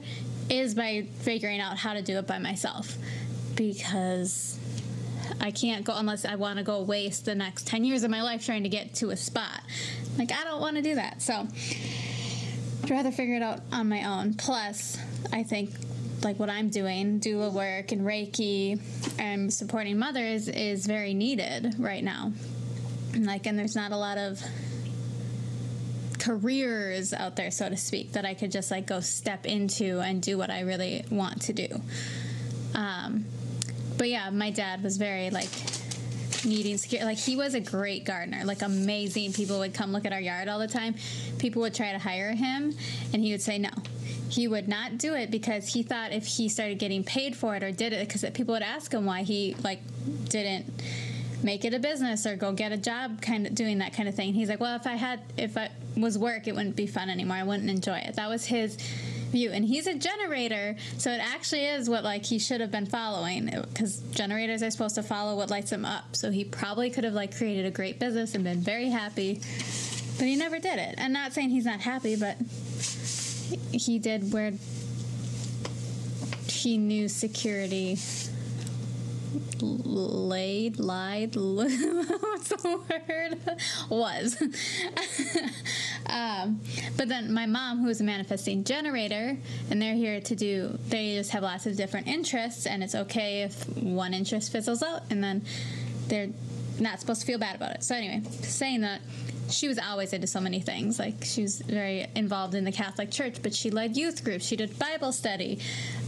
[0.49, 2.97] is by figuring out how to do it by myself
[3.57, 4.59] because
[5.41, 8.23] I can't go unless I want to go waste the next 10 years of my
[8.23, 9.63] life trying to get to a spot.
[10.19, 11.21] Like, I don't want to do that.
[11.23, 11.47] So,
[12.85, 14.35] I'd rather figure it out on my own.
[14.35, 14.99] Plus,
[15.33, 15.71] I think
[16.23, 18.81] like what I'm doing, doula work and Reiki
[19.19, 22.33] and supporting mothers is very needed right now.
[23.17, 24.43] Like, and there's not a lot of
[26.27, 30.21] careers out there, so to speak, that I could just like go step into and
[30.21, 31.69] do what I really want to do.
[32.75, 33.25] Um,
[33.97, 35.49] but yeah, my dad was very like
[36.45, 37.07] needing security.
[37.07, 39.35] Like he was a great gardener, like amazing.
[39.35, 40.97] People would come look at our yard all the time.
[41.39, 42.75] People would try to hire him,
[43.12, 43.71] and he would say no.
[44.29, 47.62] He would not do it because he thought if he started getting paid for it
[47.62, 49.81] or did it, because people would ask him why he like
[50.29, 50.83] didn't
[51.45, 54.15] make it a business or go get a job kind of doing that kind of
[54.15, 57.11] thing he's like well if i had if it was work it wouldn't be fun
[57.11, 57.37] anymore.
[57.37, 58.17] I wouldn't enjoy it.
[58.17, 58.77] That was his
[59.31, 59.51] view.
[59.51, 63.51] And he's a generator so it actually is what like he should have been following
[63.69, 66.15] because generators are supposed to follow what lights them up.
[66.17, 69.41] So he probably could have like created a great business and been very happy
[70.19, 70.95] but he never did it.
[70.99, 72.37] And not saying he's not happy but
[73.73, 74.53] he did where
[76.49, 77.99] he knew security
[79.61, 83.61] laid, lied, what's the word?
[83.88, 84.40] Was.
[86.07, 86.61] um,
[86.96, 89.37] but then my mom, who is a manifesting generator,
[89.70, 93.42] and they're here to do, they just have lots of different interests, and it's okay
[93.42, 95.44] if one interest fizzles out, and then
[96.09, 96.31] they're
[96.81, 97.83] not supposed to feel bad about it.
[97.83, 99.01] So, anyway, saying that,
[99.51, 100.99] she was always into so many things.
[100.99, 104.45] Like she was very involved in the Catholic Church, but she led youth groups.
[104.45, 105.61] She did Bible study.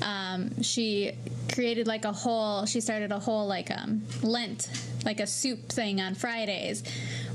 [0.02, 1.12] Um, she
[1.52, 2.66] created like a whole.
[2.66, 4.68] She started a whole like um, Lent,
[5.04, 6.82] like a soup thing on Fridays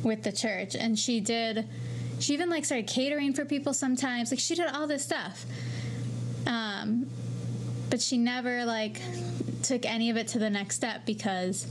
[0.03, 1.67] with the church, and she did.
[2.19, 4.31] She even like started catering for people sometimes.
[4.31, 5.45] Like she did all this stuff.
[6.45, 7.07] Um,
[7.89, 8.99] but she never like
[9.61, 11.67] took any of it to the next step because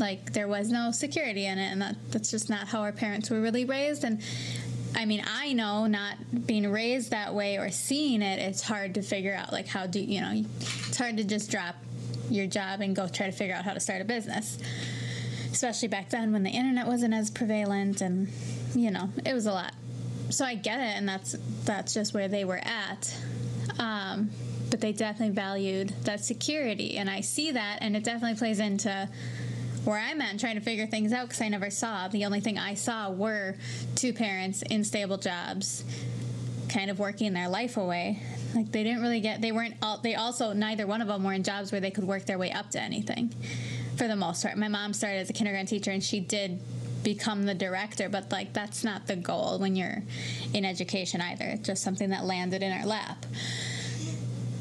[0.00, 3.30] like there was no security in it and that that's just not how our parents
[3.30, 4.20] were really raised and
[4.94, 9.02] I mean, I know not being raised that way or seeing it, it's hard to
[9.02, 11.76] figure out like how do you know, it's hard to just drop
[12.28, 14.58] your job and go try to figure out how to start a business.
[15.52, 18.28] Especially back then when the internet wasn't as prevalent and
[18.74, 19.72] you know, it was a lot.
[20.30, 23.16] So I get it and that's that's just where they were at.
[23.78, 24.30] Um,
[24.70, 29.08] but they definitely valued that security and I see that and it definitely plays into
[29.84, 32.08] where I'm at trying to figure things out because I never saw.
[32.08, 33.56] The only thing I saw were
[33.94, 35.84] two parents in stable jobs,
[36.68, 38.22] kind of working their life away.
[38.54, 41.32] Like they didn't really get, they weren't, all, they also, neither one of them were
[41.32, 43.32] in jobs where they could work their way up to anything
[43.96, 44.56] for the most part.
[44.56, 46.58] My mom started as a kindergarten teacher and she did
[47.02, 50.02] become the director, but like that's not the goal when you're
[50.52, 51.44] in education either.
[51.44, 53.24] It's just something that landed in our lap.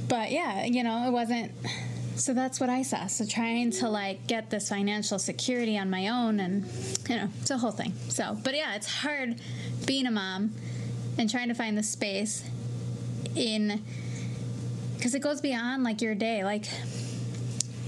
[0.07, 1.51] But yeah, you know, it wasn't
[2.19, 3.07] so that's what I saw.
[3.07, 6.65] So trying to like get this financial security on my own and
[7.07, 7.93] you know, it's a whole thing.
[8.09, 9.39] So, but yeah, it's hard
[9.85, 10.53] being a mom
[11.17, 12.43] and trying to find the space
[13.35, 13.81] in
[14.97, 16.43] because it goes beyond like your day.
[16.43, 16.65] Like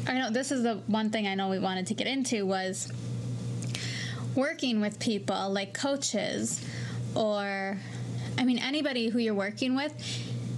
[0.08, 2.91] I know this is the one thing I know we wanted to get into was
[4.34, 6.65] working with people like coaches
[7.15, 7.78] or
[8.38, 9.94] I mean anybody who you're working with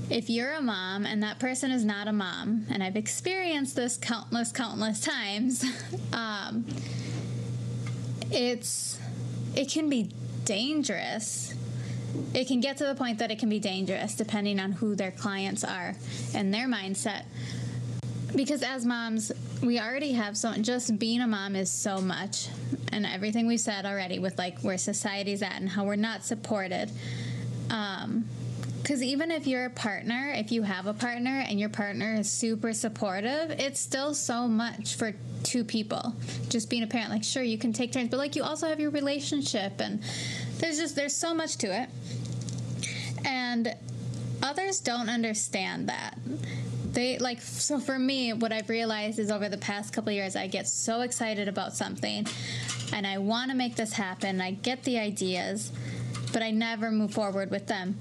[0.10, 3.98] if you're a mom and that person is not a mom, and I've experienced this
[3.98, 5.64] countless, countless times,
[6.14, 6.66] um,
[8.32, 9.00] it's
[9.56, 10.10] it can be
[10.46, 11.54] dangerous.
[12.34, 15.12] It can get to the point that it can be dangerous depending on who their
[15.12, 15.96] clients are
[16.34, 17.24] and their mindset.
[18.36, 22.50] Because as moms, we already have so just being a mom is so much,
[22.92, 26.92] and everything we said already with like where society's at and how we're not supported.
[27.70, 28.26] Um,
[28.84, 32.30] because even if you're a partner, if you have a partner and your partner is
[32.30, 36.14] super supportive, it's still so much for two people.
[36.50, 38.82] Just being a parent, like, sure, you can take turns, but like, you also have
[38.82, 40.04] your relationship, and
[40.58, 41.88] there's just, there's so much to it.
[43.24, 43.74] And
[44.44, 46.20] others don't understand that.
[46.92, 50.48] They like, so for me, what I've realized is over the past couple years, I
[50.48, 52.28] get so excited about something
[52.92, 54.42] and I want to make this happen.
[54.42, 55.72] I get the ideas,
[56.34, 57.98] but I never move forward with them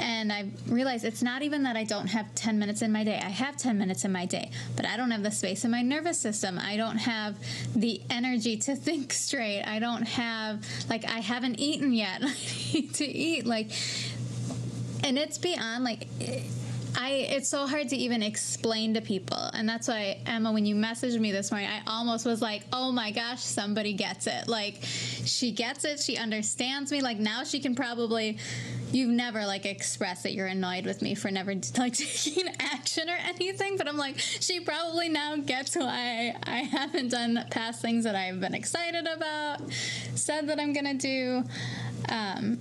[0.00, 3.20] and I realized it's not even that I don't have 10 minutes in my day.
[3.22, 5.82] I have 10 minutes in my day, but I don't have the space in my
[5.82, 6.58] nervous system.
[6.58, 7.36] I don't have
[7.74, 9.62] the energy to think straight.
[9.62, 12.22] I don't have, like, I haven't eaten yet.
[12.24, 12.34] I
[12.72, 13.46] need to eat.
[13.46, 13.70] Like,
[15.02, 16.08] and it's beyond, like,
[16.96, 19.38] I it's so hard to even explain to people.
[19.38, 22.92] And that's why Emma when you messaged me this morning, I almost was like, "Oh
[22.92, 27.00] my gosh, somebody gets it." Like she gets it, she understands me.
[27.00, 28.38] Like now she can probably
[28.92, 33.16] you've never like expressed that you're annoyed with me for never like taking action or
[33.16, 38.14] anything, but I'm like, she probably now gets why I haven't done past things that
[38.14, 39.60] I've been excited about,
[40.14, 41.44] said that I'm going to do.
[42.08, 42.58] Um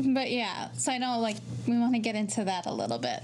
[0.00, 1.36] but yeah, so I know like
[1.66, 3.22] we want to get into that a little bit.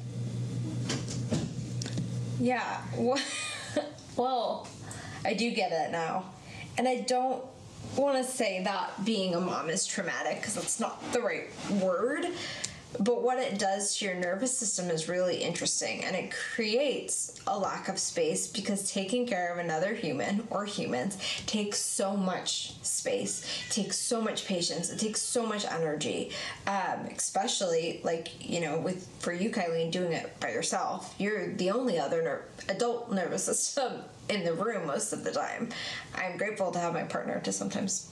[2.41, 2.83] Yeah.
[4.17, 4.67] Well,
[5.25, 6.25] I do get it now.
[6.77, 7.41] And I don't
[7.97, 11.49] want to say that being a mom is traumatic because that's not the right
[11.81, 12.27] word.
[12.99, 17.57] But what it does to your nervous system is really interesting and it creates a
[17.59, 23.45] lack of space because taking care of another human or humans takes so much space,
[23.71, 26.31] takes so much patience, it takes so much energy.
[26.67, 31.71] Um, especially like, you know, with for you, Kylie, doing it by yourself, you're the
[31.71, 35.69] only other ner- adult nervous system in the room most of the time.
[36.15, 38.11] I'm grateful to have my partner to sometimes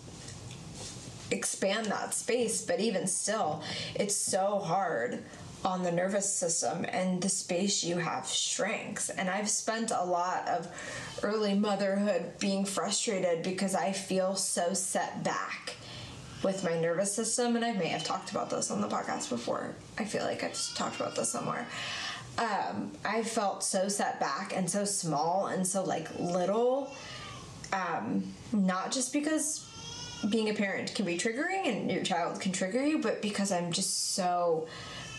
[1.30, 3.62] expand that space, but even still,
[3.94, 5.22] it's so hard
[5.64, 9.10] on the nervous system and the space you have shrinks.
[9.10, 10.68] And I've spent a lot of
[11.22, 15.74] early motherhood being frustrated because I feel so set back
[16.42, 17.56] with my nervous system.
[17.56, 19.74] And I may have talked about this on the podcast before.
[19.98, 21.66] I feel like I've talked about this somewhere.
[22.38, 26.92] Um, I felt so set back and so small and so like little.
[27.72, 29.65] Um, not just because
[30.30, 33.72] being a parent can be triggering and your child can trigger you, but because I'm
[33.72, 34.66] just so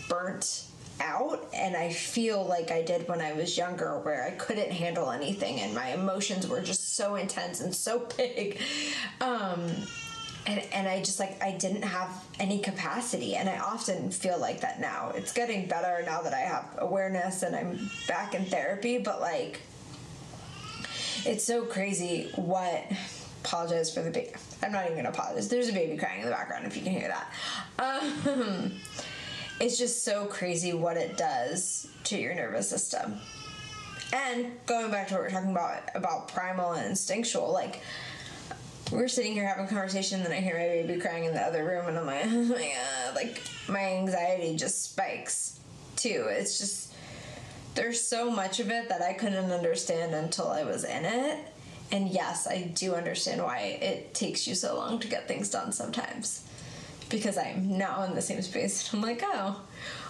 [0.10, 0.64] burnt
[1.00, 5.12] out and I feel like I did when I was younger where I couldn't handle
[5.12, 8.60] anything and my emotions were just so intense and so big.
[9.22, 9.72] Um,
[10.46, 14.62] and, and I just like I didn't have any capacity and I often feel like
[14.62, 15.12] that now.
[15.14, 19.62] It's getting better now that I have awareness and I'm back in therapy, but like
[21.26, 22.86] it's so crazy what
[23.44, 24.32] apologize for the baby.
[24.64, 25.50] I'm not even gonna apologize.
[25.50, 28.02] There's a baby crying in the background if you can hear that.
[28.02, 28.72] Um,
[29.60, 33.16] it's just so crazy what it does to your nervous system.
[34.14, 37.82] And going back to what we are talking about about primal and instinctual, like
[38.92, 41.42] we're sitting here having a conversation, and then I hear my baby crying in the
[41.42, 45.60] other room, and I'm like, oh my god, like my anxiety just spikes
[45.98, 46.28] too.
[46.30, 46.94] It's just
[47.76, 51.40] there's so much of it that I couldn't understand until I was in it
[51.92, 55.72] and yes, I do understand why it takes you so long to get things done
[55.72, 56.44] sometimes.
[57.10, 58.94] Because I'm now in the same space.
[58.94, 59.62] I'm like, oh.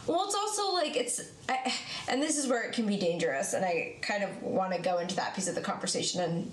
[0.07, 1.73] Well, it's also like, it's, I,
[2.07, 3.53] and this is where it can be dangerous.
[3.53, 6.51] And I kind of want to go into that piece of the conversation and,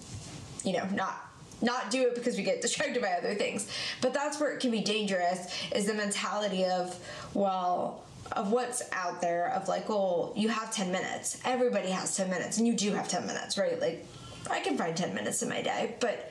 [0.65, 1.21] you know, not
[1.63, 3.69] not do it because we get distracted by other things.
[4.03, 6.99] But that's where it can be dangerous is the mentality of,
[7.33, 8.03] well,
[8.33, 11.41] of what's out there of like, well, you have 10 minutes.
[11.45, 13.81] Everybody has 10 minutes and you do have 10 minutes, right?
[13.81, 14.07] Like
[14.51, 16.31] I can find 10 minutes in my day, but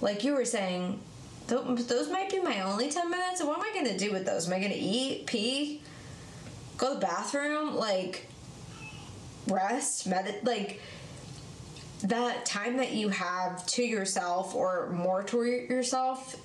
[0.00, 1.00] like you were saying,
[1.46, 3.42] those might be my only 10 minutes.
[3.42, 4.46] what am I going to do with those?
[4.46, 5.82] Am I going to eat, pee,
[6.76, 8.26] go to the bathroom, like
[9.46, 10.44] rest, meditate?
[10.44, 10.80] Like
[12.02, 16.36] that time that you have to yourself or more to yourself,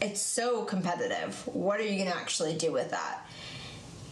[0.00, 1.42] it's so competitive.
[1.46, 3.26] What are you going to actually do with that?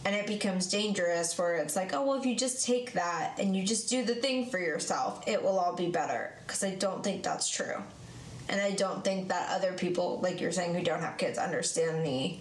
[0.05, 3.55] And it becomes dangerous where it's like oh well if you just take that and
[3.55, 6.33] you just do the thing for yourself it will all be better.
[6.45, 7.75] Because i don't think that's true.
[8.49, 12.05] And i don't think that other people like you're saying who don't have kids understand
[12.05, 12.37] the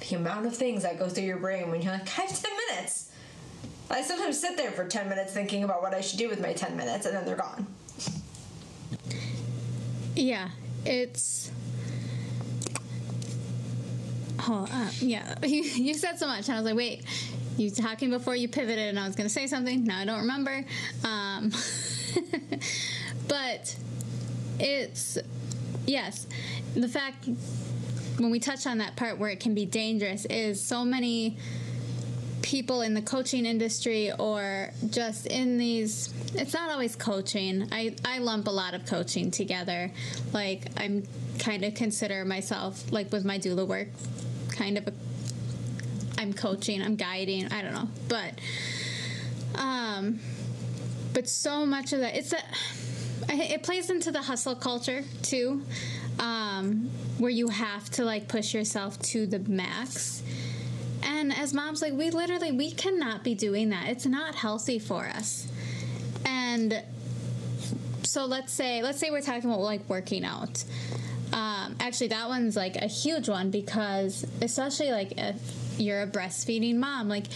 [0.08, 2.50] the amount of things that go through your brain when you're like i have 10
[2.68, 3.10] minutes.
[3.88, 6.52] I sometimes sit there for 10 minutes thinking about what i should do with my
[6.52, 7.66] 10 minutes and then they're gone.
[10.14, 10.50] Yeah
[10.86, 11.50] it's
[14.40, 15.34] Oh, uh, yeah.
[15.44, 16.48] You, said so much.
[16.48, 17.04] I was like, wait,
[17.56, 19.84] you talking before you pivoted, and I was going to say something.
[19.84, 20.64] Now I don't remember.
[21.04, 21.52] Um,
[23.28, 23.76] but
[24.58, 25.18] it's,
[25.86, 26.26] yes,
[26.74, 27.28] the fact
[28.18, 31.36] when we touch on that part where it can be dangerous is so many
[32.42, 38.18] people in the coaching industry or just in these it's not always coaching i i
[38.18, 39.90] lump a lot of coaching together
[40.32, 41.02] like i'm
[41.38, 43.88] kind of consider myself like with my doula work
[44.50, 44.92] kind of a
[46.18, 47.88] I'm coaching, I'm guiding, I don't know.
[48.08, 48.40] But
[49.54, 50.18] um
[51.12, 52.38] but so much of that it's a
[53.28, 55.62] it plays into the hustle culture too.
[56.18, 60.22] Um where you have to like push yourself to the max.
[61.02, 63.88] And as moms like we literally we cannot be doing that.
[63.88, 65.48] It's not healthy for us.
[66.24, 66.82] And
[68.02, 70.64] so let's say let's say we're talking about like working out
[71.66, 75.36] um, actually, that one's like a huge one because, especially like if
[75.78, 77.26] you're a breastfeeding mom, like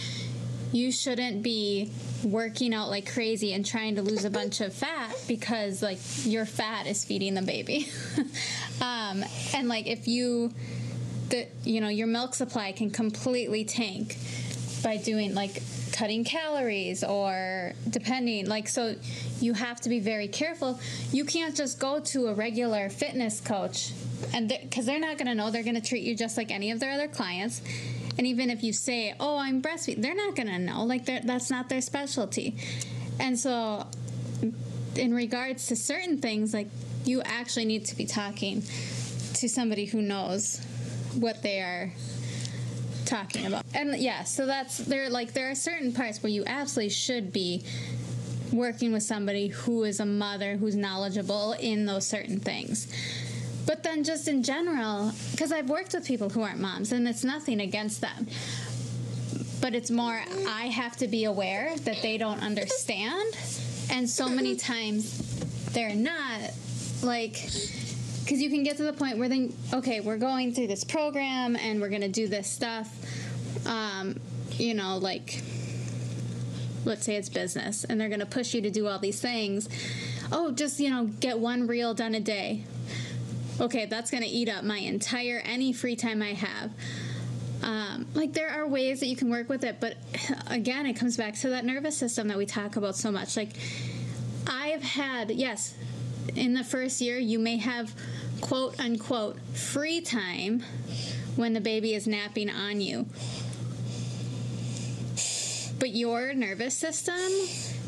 [0.71, 1.91] you shouldn't be
[2.23, 6.45] working out like crazy and trying to lose a bunch of fat because like your
[6.45, 7.89] fat is feeding the baby.
[8.81, 9.23] um,
[9.53, 10.53] and like if you,
[11.29, 14.17] the you know your milk supply can completely tank
[14.83, 15.61] by doing like
[15.91, 18.95] cutting calories or depending like so
[19.39, 20.79] you have to be very careful
[21.11, 23.91] you can't just go to a regular fitness coach
[24.33, 26.51] and because they're, they're not going to know they're going to treat you just like
[26.51, 27.61] any of their other clients
[28.17, 31.49] and even if you say oh i'm breastfeeding they're not going to know like that's
[31.49, 32.55] not their specialty
[33.19, 33.85] and so
[34.95, 36.67] in regards to certain things like
[37.05, 38.61] you actually need to be talking
[39.33, 40.59] to somebody who knows
[41.15, 41.91] what they are
[43.05, 43.65] talking about.
[43.73, 47.63] And yeah, so that's there like there are certain parts where you absolutely should be
[48.51, 52.87] working with somebody who is a mother who's knowledgeable in those certain things.
[53.65, 57.23] But then just in general, because I've worked with people who aren't moms and it's
[57.23, 58.27] nothing against them.
[59.61, 63.35] But it's more I have to be aware that they don't understand.
[63.91, 65.19] And so many times
[65.73, 66.51] they're not
[67.03, 67.33] like
[68.23, 71.55] because you can get to the point where then okay we're going through this program
[71.55, 72.87] and we're going to do this stuff
[73.65, 74.15] um,
[74.51, 75.41] you know like
[76.85, 79.67] let's say it's business and they're going to push you to do all these things
[80.31, 82.63] oh just you know get one reel done a day
[83.61, 86.71] okay that's going to eat up my entire any free time i have
[87.63, 89.95] um, like there are ways that you can work with it but
[90.47, 93.51] again it comes back to that nervous system that we talk about so much like
[94.47, 95.75] i've had yes
[96.35, 97.93] in the first year, you may have
[98.39, 100.63] quote unquote free time
[101.35, 103.05] when the baby is napping on you.
[105.79, 107.31] But your nervous system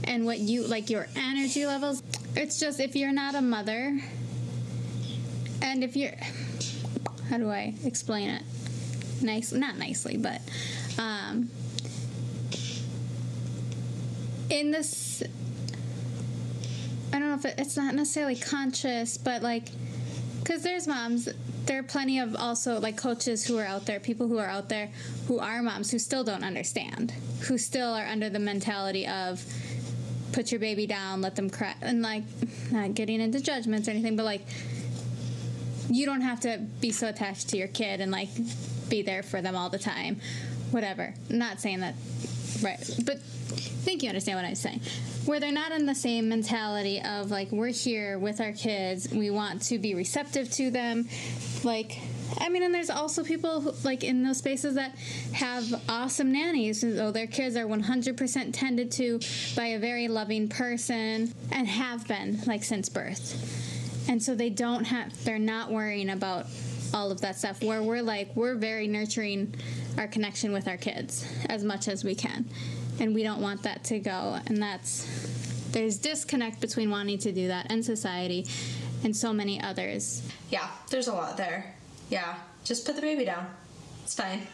[0.06, 2.02] and what you like, your energy levels,
[2.36, 4.00] it's just if you're not a mother,
[5.74, 6.14] and if you're,
[7.30, 8.44] how do I explain it?
[9.22, 10.42] Nice, not nicely, but
[10.98, 11.50] um,
[14.50, 15.24] in this
[17.12, 19.70] I don't know if it, it's not necessarily conscious, but like,
[20.40, 21.30] because there's moms,
[21.66, 24.70] there are plenty of also like coaches who are out there, people who are out
[24.70, 24.90] there
[25.28, 29.44] who are moms who still don't understand, who still are under the mentality of
[30.34, 32.24] put your baby down, let them cry, and like,
[32.72, 34.42] not getting into judgments or anything, but like,
[35.90, 38.30] you don't have to be so attached to your kid and like
[38.90, 40.20] be there for them all the time,
[40.72, 41.14] whatever.
[41.30, 41.96] not saying that,
[42.62, 44.82] right, but I think you understand what I'm saying
[45.26, 49.30] where they're not in the same mentality of like we're here with our kids we
[49.30, 51.08] want to be receptive to them
[51.64, 51.98] like
[52.40, 54.96] I mean, and there's also people who, like in those spaces that
[55.34, 56.82] have awesome nannies.
[56.82, 59.20] So their kids are 100% tended to
[59.56, 63.73] by a very loving person and have been like since birth.
[64.08, 66.48] And so they don't have, they're not worrying about
[66.94, 67.64] all of that stuff.
[67.64, 69.56] Where we're like, we're very nurturing
[69.98, 72.46] our connection with our kids as much as we can.
[73.00, 75.08] And we don't want that to go and that's
[75.72, 78.46] there's disconnect between wanting to do that and society
[79.04, 80.22] and so many others.
[80.52, 81.74] Yeah there's a lot there.
[82.10, 83.48] Yeah just put the baby down.
[84.04, 84.46] It's fine.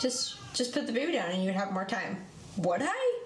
[0.00, 2.18] Just just put the baby down and you'd have more time.
[2.58, 3.18] Would i?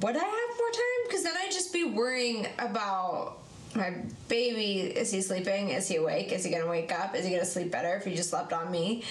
[0.00, 1.06] Would i have more time?
[1.06, 3.38] Because then i'd just be worrying about
[3.74, 3.94] my
[4.28, 5.70] baby is he sleeping?
[5.70, 6.32] Is he awake?
[6.32, 7.14] Is he gonna wake up?
[7.14, 9.04] Is he gonna sleep better if he just slept on me?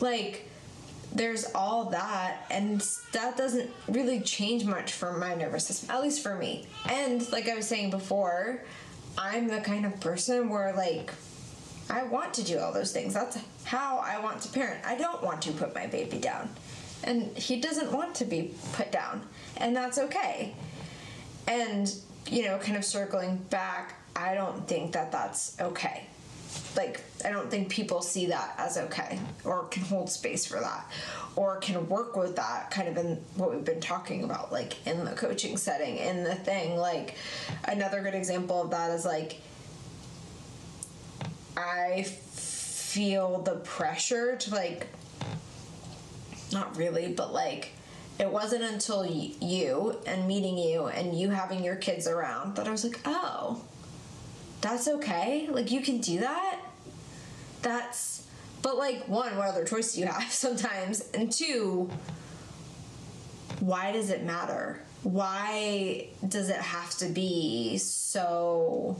[0.00, 0.48] Like
[1.14, 2.80] there's all that and
[3.12, 6.66] that doesn't really change much for my nervous system at least for me.
[6.88, 8.62] And like i was saying before
[9.18, 11.12] i'm the kind of person where like
[11.90, 13.14] i want to do all those things.
[13.14, 14.84] That's how i want to parent.
[14.86, 16.48] I don't want to put my baby down.
[17.04, 19.22] And he doesn't want to be put down.
[19.56, 20.54] And that's okay.
[21.48, 21.92] And
[22.30, 26.06] you know kind of circling back i don't think that that's okay.
[26.76, 30.90] Like I don't think people see that as okay or can hold space for that
[31.34, 35.04] or can work with that kind of in what we've been talking about like in
[35.04, 36.76] the coaching setting in the thing.
[36.76, 37.16] Like
[37.64, 39.40] another good example of that is like
[41.56, 44.88] I feel the pressure to like
[46.52, 47.72] not really but like
[48.22, 52.70] it wasn't until you and meeting you and you having your kids around that I
[52.70, 53.62] was like oh
[54.62, 55.48] that's okay.
[55.50, 56.60] Like you can do that.
[57.60, 58.26] That's
[58.62, 61.10] but like one, what other choice do you have sometimes?
[61.10, 61.90] And two,
[63.60, 64.80] why does it matter?
[65.02, 68.96] Why does it have to be so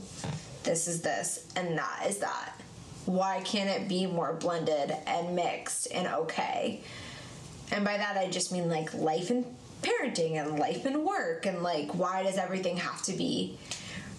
[0.63, 2.59] this is this and that is that?
[3.05, 6.81] Why can't it be more blended and mixed and okay?
[7.71, 9.45] And by that I just mean like life and
[9.81, 13.57] parenting and life and work and like why does everything have to be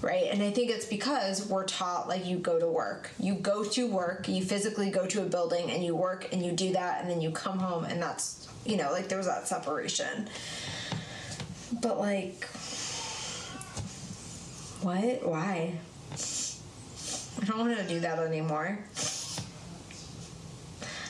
[0.04, 0.28] right?
[0.30, 3.10] And I think it's because we're taught like you go to work.
[3.18, 6.52] You go to work, you physically go to a building and you work and you
[6.52, 9.48] do that and then you come home and that's, you know, like there was that
[9.48, 10.28] separation.
[11.80, 12.44] But like
[14.82, 15.26] what?
[15.26, 15.78] Why?
[17.40, 18.78] I don't want to do that anymore.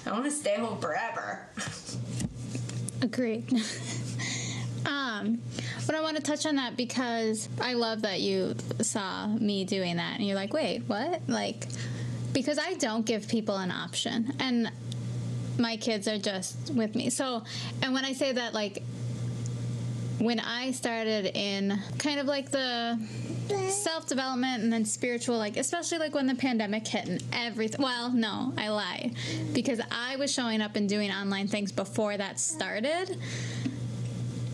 [0.06, 1.40] I want to stay home forever.
[3.02, 3.52] Agreed.
[4.86, 5.40] um
[5.86, 9.96] but I want to touch on that because I love that you saw me doing
[9.96, 11.20] that and you're like, wait, what?
[11.28, 11.66] Like,
[12.32, 14.32] because I don't give people an option.
[14.40, 14.70] And
[15.58, 17.10] my kids are just with me.
[17.10, 17.44] So,
[17.82, 18.82] and when I say that, like,
[20.18, 22.98] when I started in kind of like the
[23.68, 27.82] self development and then spiritual, like especially like when the pandemic hit and everything.
[27.82, 29.12] Well, no, I lie,
[29.52, 33.18] because I was showing up and doing online things before that started.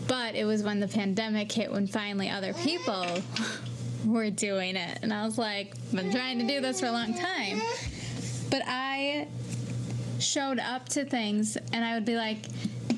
[0.07, 3.05] But it was when the pandemic hit when finally other people
[4.05, 6.91] were doing it, and I was like, I've been trying to do this for a
[6.91, 7.61] long time.
[8.49, 9.27] But I
[10.19, 12.45] showed up to things, and I would be like,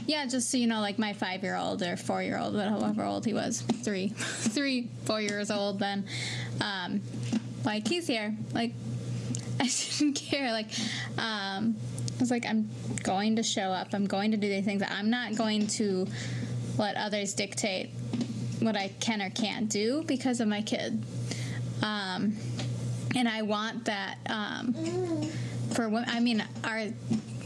[0.06, 3.04] yeah, just so you know, like my five year old or four year old, however
[3.04, 6.06] old he was, three, three, four years old, then,
[6.62, 7.02] um,
[7.66, 8.36] like he's here.
[8.54, 8.74] Like,
[9.60, 10.52] I didn't care.
[10.52, 10.68] Like,
[11.18, 11.76] um,
[12.16, 12.70] I was like, I'm
[13.04, 13.94] going to show up.
[13.94, 14.84] I'm going to do these things.
[14.88, 16.08] I'm not going to
[16.78, 17.90] let others dictate
[18.60, 21.04] what I can or can't do because of my kid.
[21.82, 22.36] Um,
[23.16, 24.74] and I want that um,
[25.74, 26.10] for women.
[26.10, 26.86] I mean, our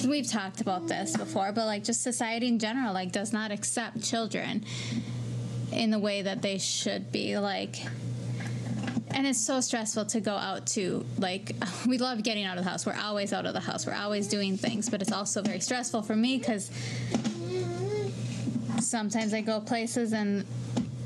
[0.03, 4.03] we've talked about this before, but like just society in general, like does not accept
[4.03, 4.65] children
[5.71, 7.37] in the way that they should be.
[7.37, 7.83] Like,
[9.11, 11.55] and it's so stressful to go out to like
[11.87, 12.85] we love getting out of the house.
[12.85, 13.85] We're always out of the house.
[13.85, 16.71] We're always doing things, but it's also very stressful for me because
[18.79, 20.45] sometimes I go places and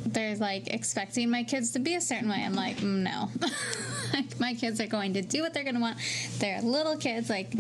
[0.06, 2.44] they're like expecting my kids to be a certain way.
[2.44, 3.30] I'm like, mm, no.
[4.14, 5.98] like, my kids are going to do what they're going to want.
[6.40, 7.30] They're little kids.
[7.30, 7.54] Like,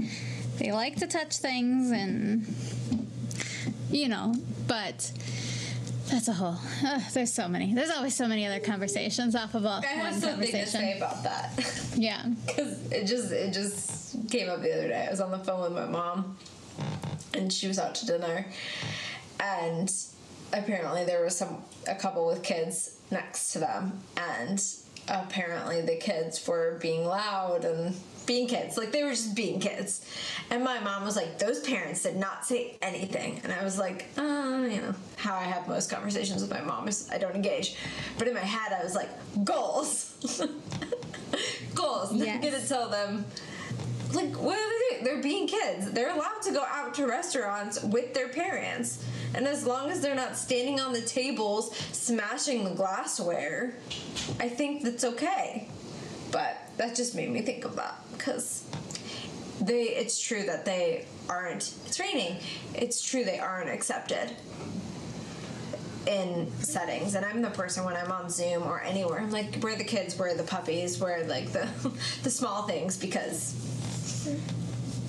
[0.62, 2.45] they like to touch things and,
[3.89, 4.36] you know,
[4.68, 5.12] but
[6.07, 6.57] that's a whole.
[6.86, 7.74] Uh, there's so many.
[7.74, 10.97] There's always so many other conversations off of a, I have one something to say
[10.97, 11.93] about that.
[11.95, 12.28] Yeah.
[12.45, 15.05] Because it just it just came up the other day.
[15.07, 16.38] I was on the phone with my mom,
[17.34, 18.45] and she was out to dinner,
[19.39, 19.91] and
[20.53, 24.64] apparently there was some a couple with kids next to them, and
[25.07, 27.95] apparently the kids were being loud and
[28.32, 28.78] being kids.
[28.78, 30.06] Like they were just being kids.
[30.52, 33.42] And my mom was like those parents did not say anything.
[33.44, 36.88] And i was like uh you know how i have most conversations with my mom
[36.88, 37.76] is i don't engage.
[38.18, 39.10] But in my head i was like
[39.44, 40.16] goals.
[41.76, 42.14] Goals.
[42.14, 42.36] Yes.
[42.36, 43.26] i'm gonna tell them.
[44.14, 45.04] Like what are they doing?
[45.04, 45.92] They're being kids.
[45.92, 49.04] They're allowed to go out to restaurants with their parents.
[49.36, 53.76] And as long as they're not standing on the tables smashing the glassware
[54.40, 55.68] i think that's okay.
[56.32, 58.68] But that just made me think of that because
[59.62, 62.38] they it's true that they aren't training.
[62.74, 64.32] It's true they aren't accepted
[66.08, 69.76] in settings and i'm the person when i'm on zoom or anywhere i'm like where
[69.76, 71.70] the kids where the puppies where like the
[72.24, 73.54] the small things because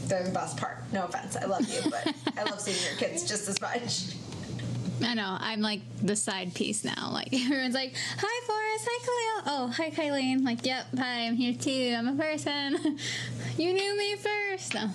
[0.06, 0.84] they're the best part.
[0.92, 4.16] No offense i love you but i love seeing your kids just as much
[5.04, 5.36] I know.
[5.40, 7.10] I'm like the side piece now.
[7.12, 8.88] Like everyone's like, "Hi, Forrest.
[8.90, 9.54] Hi, Khalil.
[9.54, 10.86] Oh, hi, Kyleen." Like, "Yep.
[10.98, 11.26] Hi.
[11.26, 11.94] I'm here too.
[11.96, 12.98] I'm a person.
[13.56, 14.74] you knew me first.
[14.74, 14.90] No.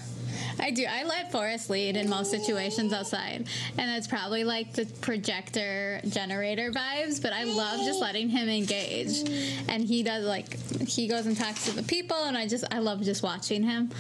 [0.60, 0.86] I do.
[0.90, 3.48] I let Forrest lead in most situations outside,
[3.78, 7.22] and it's probably like the projector generator vibes.
[7.22, 9.20] But I love just letting him engage,
[9.68, 12.80] and he does like he goes and talks to the people, and I just I
[12.80, 13.92] love just watching him,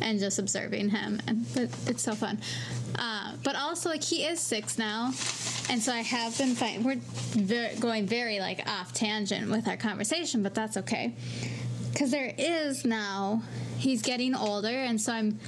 [0.00, 2.38] and just observing him, and it, it's so fun.
[2.98, 5.06] Uh, but also like he is six now,
[5.68, 6.82] and so I have been fine.
[6.82, 11.14] We're ver- going very like off tangent with our conversation, but that's okay
[11.96, 13.42] because there is now
[13.78, 15.38] he's getting older and so i'm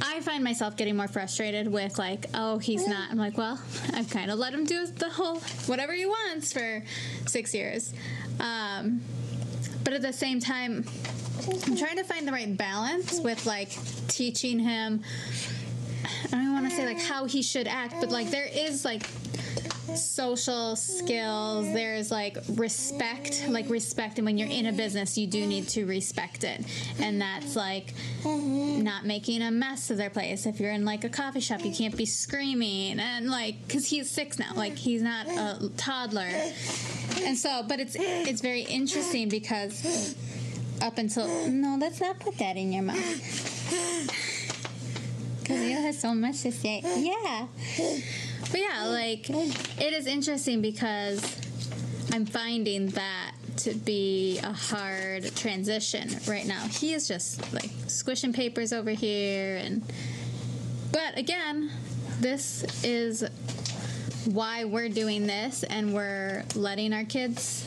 [0.00, 3.60] i find myself getting more frustrated with like oh he's not i'm like well
[3.92, 6.82] i've kind of let him do the whole whatever he wants for
[7.26, 7.92] six years
[8.40, 9.02] um,
[9.84, 10.86] but at the same time
[11.66, 13.68] i'm trying to find the right balance with like
[14.08, 15.02] teaching him
[16.26, 19.06] i don't want to say like how he should act but like there is like
[19.96, 25.46] social skills there's like respect like respect and when you're in a business you do
[25.46, 26.64] need to respect it.
[26.98, 27.92] And that's like
[28.24, 30.46] not making a mess of their place.
[30.46, 34.10] If you're in like a coffee shop you can't be screaming and like because he's
[34.10, 36.30] six now like he's not a toddler.
[37.22, 40.14] And so but it's it's very interesting because
[40.82, 44.33] up until no let's not put that in your mouth
[45.54, 47.46] Khalil has so much to say yeah
[48.50, 51.40] but yeah, like it is interesting because
[52.12, 56.60] I'm finding that to be a hard transition right now.
[56.68, 59.82] He is just like squishing papers over here and
[60.92, 61.70] but again,
[62.20, 63.24] this is
[64.26, 67.64] why we're doing this and we're letting our kids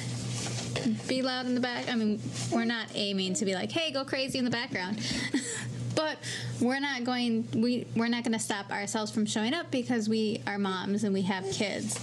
[1.07, 1.89] be loud in the back.
[1.89, 2.21] I mean,
[2.51, 5.01] we're not aiming to be like, "Hey, go crazy in the background."
[5.97, 6.19] but
[6.61, 10.41] we're not going we we're not going to stop ourselves from showing up because we
[10.45, 11.99] are moms and we have kids.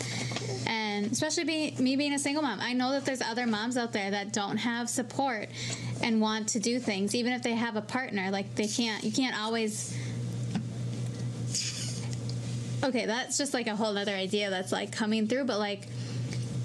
[0.66, 1.45] And especially
[1.78, 4.57] me being a single mom i know that there's other moms out there that don't
[4.57, 5.49] have support
[6.03, 9.12] and want to do things even if they have a partner like they can't you
[9.12, 9.97] can't always
[12.82, 15.88] okay that's just like a whole other idea that's like coming through but like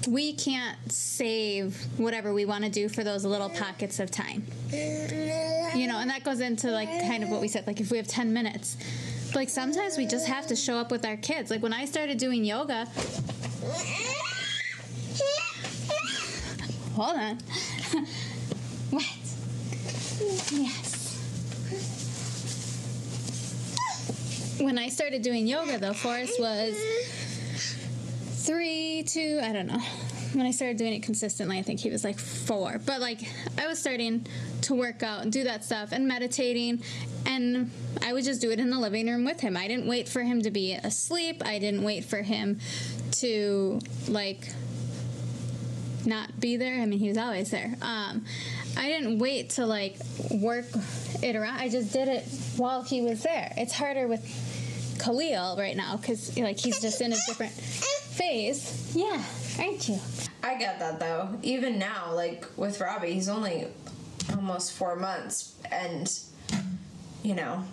[0.08, 4.44] we can't save whatever we want to do for those little pockets of time.
[4.72, 7.96] You know, and that goes into like kind of what we said, like if we
[7.96, 8.76] have 10 minutes.
[9.34, 11.50] Like sometimes we just have to show up with our kids.
[11.50, 12.86] Like when I started doing yoga,
[16.94, 17.38] hold on.
[18.90, 19.04] what?
[20.52, 21.00] Yes.
[24.60, 26.74] When I started doing yoga, though, Forrest was
[28.40, 29.80] three, two, I don't know.
[30.32, 32.80] When I started doing it consistently, I think he was like four.
[32.84, 33.20] But like,
[33.58, 34.26] I was starting
[34.62, 36.82] to work out and do that stuff and meditating,
[37.26, 37.70] and
[38.02, 39.56] I would just do it in the living room with him.
[39.56, 42.60] I didn't wait for him to be asleep, I didn't wait for him
[43.12, 44.48] to like
[46.06, 46.80] not be there.
[46.80, 47.74] I mean, he was always there.
[47.82, 48.24] Um,
[48.76, 49.96] I didn't wait to like
[50.30, 50.66] work
[51.22, 51.58] it around.
[51.58, 52.24] I just did it
[52.56, 53.52] while he was there.
[53.56, 54.24] It's harder with
[55.00, 57.52] Khalil right now because like he's just in a different
[58.20, 58.92] phase.
[58.94, 59.22] Yeah,
[59.58, 59.98] aren't you?
[60.42, 61.28] I get that though.
[61.42, 63.66] Even now, like with Robbie, he's only
[64.34, 66.12] almost four months, and
[67.22, 67.64] you know,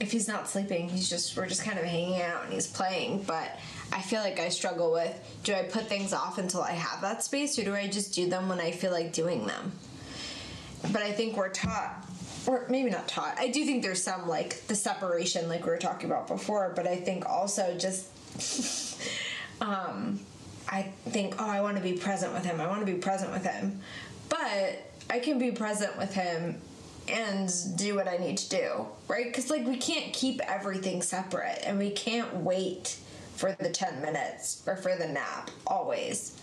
[0.00, 3.22] if he's not sleeping, he's just we're just kind of hanging out and he's playing.
[3.24, 3.58] But
[3.92, 5.14] I feel like I struggle with
[5.44, 8.28] do I put things off until I have that space, or do I just do
[8.28, 9.72] them when I feel like doing them?
[10.92, 12.04] But I think we're taught
[12.46, 13.36] or maybe not taught.
[13.38, 16.86] I do think there's some like the separation, like we were talking about before, but
[16.86, 18.06] I think also just,
[19.60, 20.20] um,
[20.68, 22.60] I think, oh, I want to be present with him.
[22.60, 23.80] I want to be present with him.
[24.28, 26.60] But I can be present with him
[27.08, 29.26] and do what I need to do, right?
[29.26, 32.96] Because, like, we can't keep everything separate and we can't wait
[33.36, 36.40] for the 10 minutes or for the nap always.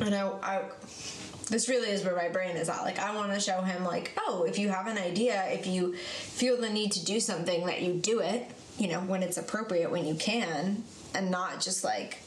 [0.00, 0.62] I know I
[1.48, 2.82] this really is where my brain is at.
[2.82, 5.94] Like, I want to show him, like, oh, if you have an idea, if you
[5.94, 9.90] feel the need to do something, that you do it, you know, when it's appropriate,
[9.90, 12.18] when you can, and not just like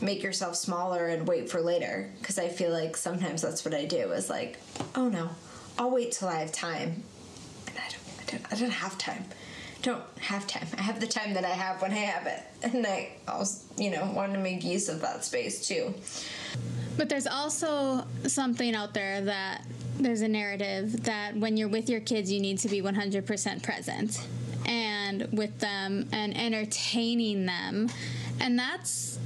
[0.00, 2.10] make yourself smaller and wait for later.
[2.20, 4.58] Because I feel like sometimes that's what I do is like,
[4.94, 5.30] oh no,
[5.78, 7.02] I'll wait till I have time.
[7.66, 9.24] And I don't, I don't, I don't have time.
[9.78, 10.66] I don't have time.
[10.76, 12.42] I have the time that I have when I have it.
[12.62, 15.94] And I also, you know, want to make use of that space too.
[16.96, 19.64] But there's also something out there that
[20.00, 24.26] there's a narrative that when you're with your kids, you need to be 100% present
[24.66, 27.88] and with them and entertaining them.
[28.40, 29.18] And that's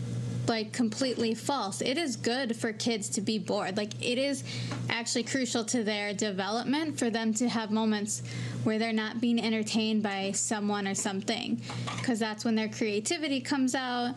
[0.49, 1.81] like completely false.
[1.81, 3.77] It is good for kids to be bored.
[3.77, 4.45] Like it is
[4.91, 8.23] actually crucial to their development for them to have moments
[8.65, 11.61] where they're not being entertained by someone or something
[11.97, 14.15] because that's when their creativity comes out.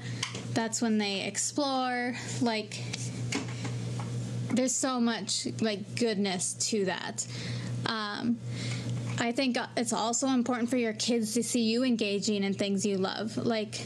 [0.54, 2.16] That's when they explore.
[2.42, 2.82] Like
[4.52, 7.26] there's so much like goodness to that.
[7.86, 8.40] Um,
[9.18, 12.98] I think it's also important for your kids to see you engaging in things you
[12.98, 13.38] love.
[13.38, 13.82] Like,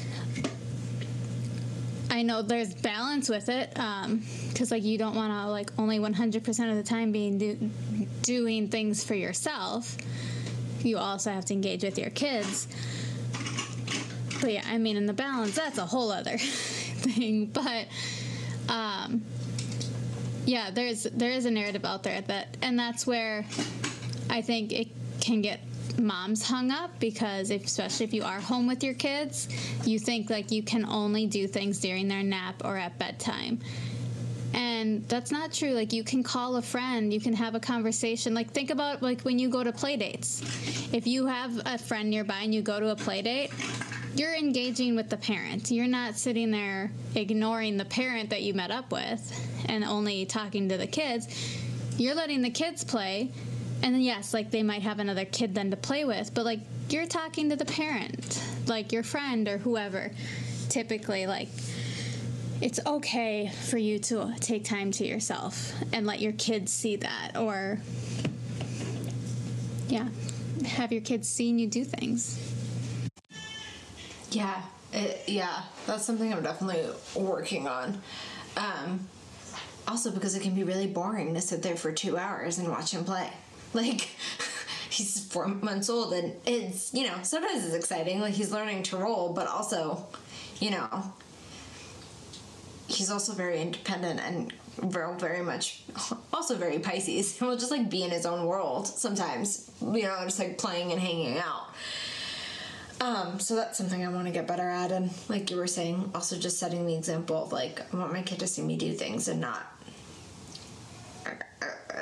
[2.09, 5.99] I know there's balance with it, because um, like you don't want to like only
[5.99, 7.69] 100% of the time being do-
[8.23, 9.97] doing things for yourself.
[10.81, 12.67] You also have to engage with your kids.
[14.41, 17.45] But yeah, I mean, in the balance, that's a whole other thing.
[17.47, 17.87] But
[18.67, 19.23] um,
[20.45, 23.45] yeah, there's there is a narrative out there that, and that's where
[24.29, 24.87] I think it
[25.19, 25.59] can get
[25.97, 29.47] moms hung up because if, especially if you are home with your kids,
[29.85, 33.59] you think like you can only do things during their nap or at bedtime.
[34.53, 35.71] And that's not true.
[35.71, 38.33] Like you can call a friend, you can have a conversation.
[38.33, 40.41] Like think about like when you go to play dates.
[40.91, 43.51] If you have a friend nearby and you go to a play date,
[44.15, 45.69] you're engaging with the parent.
[45.69, 50.69] You're not sitting there ignoring the parent that you met up with and only talking
[50.69, 51.27] to the kids.
[51.97, 53.31] You're letting the kids play.
[53.81, 56.59] And then, yes, like they might have another kid then to play with, but like
[56.89, 60.11] you're talking to the parent, like your friend or whoever.
[60.69, 61.49] Typically, like
[62.61, 67.31] it's okay for you to take time to yourself and let your kids see that
[67.37, 67.79] or
[69.87, 70.09] yeah
[70.65, 72.59] have your kids seeing you do things
[74.31, 74.61] yeah,
[74.93, 78.01] it, yeah, that's something I'm definitely working on.
[78.57, 79.07] Um,
[79.87, 82.93] also, because it can be really boring to sit there for two hours and watch
[82.93, 83.29] him play.
[83.73, 84.09] Like,
[84.89, 88.19] he's four months old, and it's, you know, sometimes it's exciting.
[88.19, 90.05] Like, he's learning to roll, but also,
[90.59, 91.13] you know,
[92.87, 95.83] he's also very independent and very, much
[96.33, 97.35] also very Pisces.
[97.39, 100.99] He'll just like be in his own world sometimes, you know, just like playing and
[100.99, 101.67] hanging out.
[103.01, 106.11] Um, so that's something I want to get better at, and like you were saying,
[106.13, 108.91] also just setting the example of like I want my kid to see me do
[108.91, 109.65] things and not.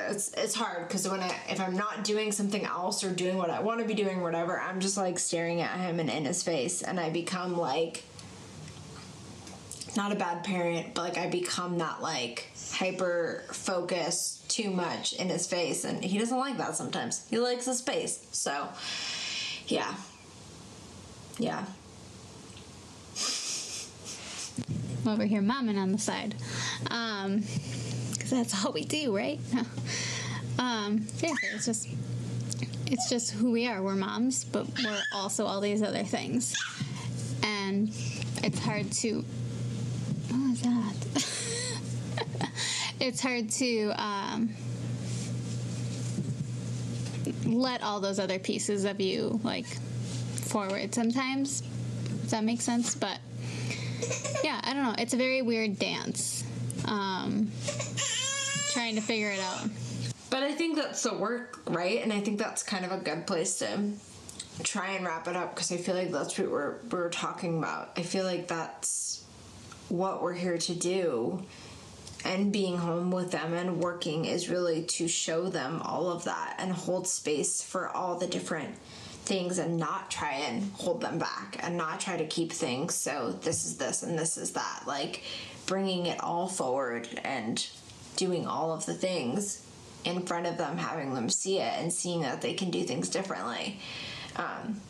[0.08, 3.50] It's it's hard because when I if I'm not doing something else or doing what
[3.50, 6.42] I want to be doing, whatever, I'm just like staring at him and in his
[6.42, 8.04] face, and I become like
[9.96, 15.28] not a bad parent, but like I become that like hyper focus too much in
[15.28, 17.26] his face, and he doesn't like that sometimes.
[17.28, 18.26] He likes the space.
[18.32, 18.68] So,
[19.66, 19.94] yeah.
[21.38, 21.64] Yeah.
[25.06, 26.34] Over here, momming on the side.
[26.90, 27.42] Um,
[28.28, 29.40] because that's all we do, right?
[30.58, 31.88] um, seriously, it's just
[32.86, 33.82] it's just who we are.
[33.82, 36.54] We're moms, but we're also all these other things,
[37.42, 37.90] and
[38.42, 39.24] it's hard to.
[40.30, 42.50] What was that?
[43.00, 44.54] it's hard to um,
[47.44, 51.62] let all those other pieces of you like forward sometimes.
[52.22, 52.94] Does that make sense?
[52.94, 53.18] But
[54.44, 54.94] yeah, I don't know.
[54.98, 56.44] It's a very weird dance.
[56.84, 57.50] Um,
[58.78, 59.68] trying to figure it out.
[60.30, 62.00] But I think that's the work, right?
[62.00, 63.90] And I think that's kind of a good place to
[64.62, 67.90] try and wrap it up because I feel like that's what we're we're talking about.
[67.96, 69.24] I feel like that's
[69.88, 71.44] what we're here to do.
[72.24, 76.56] And being home with them and working is really to show them all of that
[76.58, 78.76] and hold space for all the different
[79.24, 83.30] things and not try and hold them back and not try to keep things so
[83.42, 84.82] this is this and this is that.
[84.86, 85.22] Like
[85.66, 87.64] bringing it all forward and
[88.18, 89.64] doing all of the things
[90.04, 93.08] in front of them, having them see it and seeing that they can do things
[93.08, 93.78] differently.
[94.36, 94.80] Um,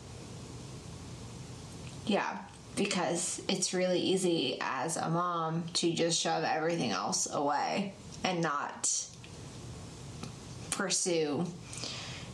[2.05, 2.39] yeah,
[2.75, 8.91] because it's really easy as a mom to just shove everything else away and not
[10.71, 11.45] pursue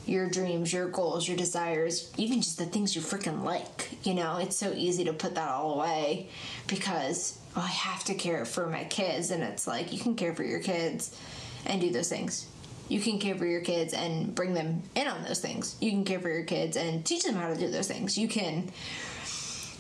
[0.06, 3.90] your dreams, your goals, your desires, even just the things you freaking like.
[4.06, 6.30] You know, it's so easy to put that all away
[6.68, 9.32] because I have to care for my kids.
[9.32, 11.18] And it's like, you can care for your kids
[11.66, 12.48] and do those things.
[12.90, 15.76] You can care for your kids and bring them in on those things.
[15.82, 18.18] You can care for your kids and teach them how to do those things.
[18.18, 18.72] You can,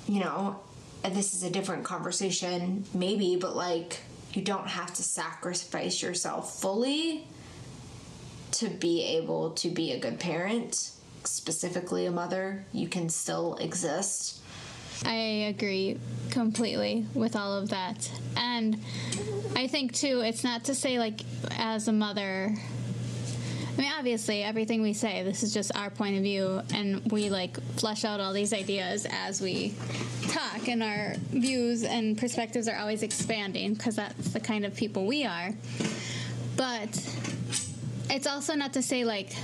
[0.08, 0.60] you know,
[1.04, 4.00] this is a different conversation, maybe, but like,
[4.34, 7.28] you don't have to sacrifice yourself fully
[8.52, 10.92] to be able to be a good parent,
[11.24, 12.66] specifically a mother.
[12.72, 14.42] You can still exist.
[15.04, 15.14] I
[15.50, 18.12] agree completely with all of that.
[18.38, 18.78] And
[19.56, 21.22] I think, too, it's not to say, like,
[21.58, 22.56] as a mother,
[23.78, 27.30] I mean, obviously, everything we say, this is just our point of view, and we
[27.30, 29.74] like flesh out all these ideas as we
[30.30, 35.06] talk, and our views and perspectives are always expanding because that's the kind of people
[35.06, 35.54] we are.
[36.56, 36.90] But
[38.10, 39.36] it's also not to say like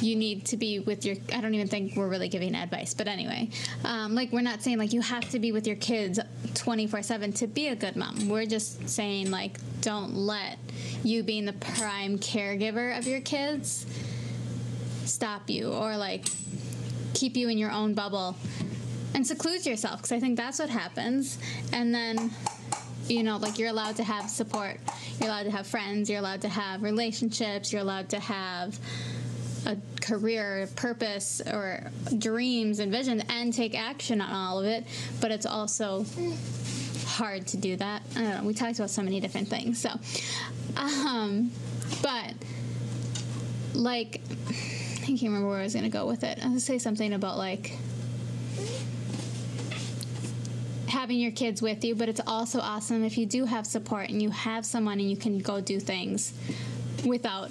[0.00, 3.06] you need to be with your i don't even think we're really giving advice but
[3.06, 3.48] anyway
[3.84, 6.18] um, like we're not saying like you have to be with your kids
[6.54, 8.28] 24-7 to be a good mom.
[8.28, 10.58] We're just saying like don't let
[11.02, 13.86] you being the prime caregiver of your kids
[15.04, 16.26] stop you or like
[17.14, 18.36] keep you in your own bubble
[19.14, 21.38] and seclude yourself because i think that's what happens.
[21.72, 22.30] And then
[23.06, 24.78] you know like you're allowed to have support.
[25.18, 26.08] You're allowed to have friends.
[26.08, 27.72] You're allowed to have relationships.
[27.72, 28.78] You're allowed to have
[29.66, 34.84] a career purpose or dreams and visions and take action on all of it
[35.20, 36.04] but it's also
[37.06, 38.02] hard to do that.
[38.14, 38.44] I don't know.
[38.44, 39.90] We talked about so many different things so
[40.76, 41.50] um
[42.02, 42.34] but
[43.74, 46.38] like i can't remember where i was going to go with it.
[46.38, 47.76] I was going to say something about like
[50.90, 54.20] having your kids with you, but it's also awesome if you do have support and
[54.20, 56.32] you have someone and you can go do things
[57.06, 57.50] without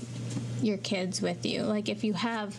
[0.62, 1.64] your kids with you.
[1.64, 2.58] Like if you have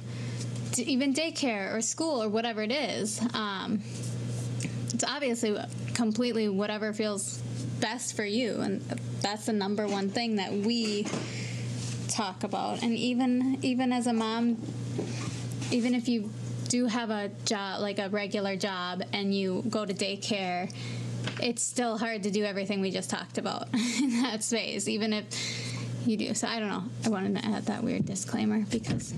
[0.78, 3.82] even daycare or school or whatever it is, um,
[4.94, 5.59] it's obviously
[5.94, 7.38] completely whatever feels
[7.80, 8.80] best for you, and
[9.22, 11.07] that's the number one thing that we
[12.09, 12.82] talk about.
[12.82, 14.57] And even even as a mom,
[15.70, 16.30] even if you
[16.68, 20.72] do have a job, like a regular job, and you go to daycare,
[21.42, 25.24] it's still hard to do everything we just talked about in that space, even if
[26.07, 26.34] you do.
[26.34, 26.84] So I don't know.
[27.05, 29.14] I wanted to add that weird disclaimer because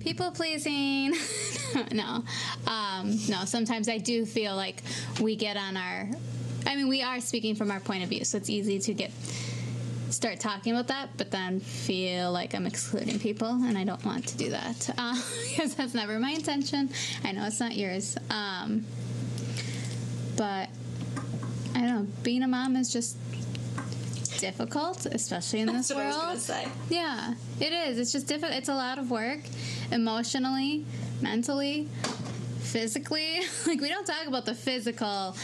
[0.00, 1.14] people pleasing.
[1.92, 2.24] no,
[2.66, 3.44] um, no.
[3.44, 4.82] Sometimes I do feel like
[5.20, 6.08] we get on our.
[6.66, 9.10] I mean, we are speaking from our point of view, so it's easy to get
[10.10, 14.26] start talking about that, but then feel like I'm excluding people, and I don't want
[14.28, 15.20] to do that uh,
[15.50, 16.90] because that's never my intention.
[17.24, 18.84] I know it's not yours, um,
[20.36, 20.68] but
[21.74, 22.06] I don't know.
[22.22, 23.16] Being a mom is just
[24.38, 26.38] difficult, especially in this That's what I was world.
[26.38, 26.68] say.
[26.88, 27.98] Yeah, it is.
[27.98, 28.56] It's just difficult.
[28.56, 29.40] It's a lot of work,
[29.92, 30.86] emotionally,
[31.20, 31.88] mentally,
[32.60, 33.40] physically.
[33.66, 35.36] Like we don't talk about the physical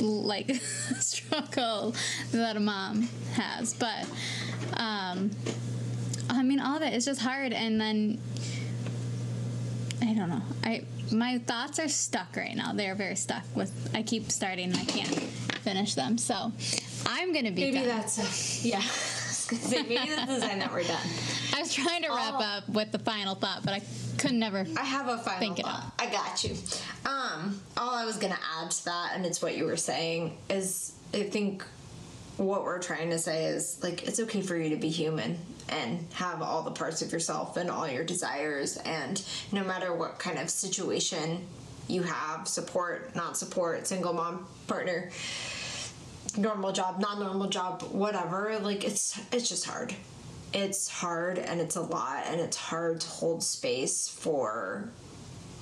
[0.00, 0.54] like
[1.00, 1.94] struggle
[2.32, 4.08] that a mom has, but
[4.74, 5.30] um,
[6.28, 8.20] I mean, all of it is just hard, and then
[10.00, 10.42] I don't know.
[10.62, 12.72] I my thoughts are stuck right now.
[12.72, 13.72] They're very stuck with.
[13.94, 15.10] I keep starting and I can't
[15.60, 16.18] finish them.
[16.18, 16.52] So
[17.06, 17.62] I'm gonna be.
[17.70, 17.88] Maybe done.
[17.88, 18.82] that's a, yeah.
[19.70, 21.00] Maybe that's the sign that we're done.
[21.56, 22.42] I was trying to wrap Oh.
[22.58, 23.82] up with the final thought, but I
[24.18, 24.64] could never.
[24.76, 25.92] I have a final thought.
[25.98, 26.54] I got you.
[27.04, 30.92] Um, all I was gonna add to that, and it's what you were saying, is
[31.12, 31.64] I think
[32.36, 35.36] what we're trying to say is like it's okay for you to be human
[35.68, 39.20] and have all the parts of yourself and all your desires, and
[39.52, 41.44] no matter what kind of situation
[41.90, 45.10] you have, support, not support, single mom, partner,
[46.36, 49.94] normal job, non-normal job, whatever, like it's it's just hard.
[50.52, 54.90] It's hard and it's a lot and it's hard to hold space for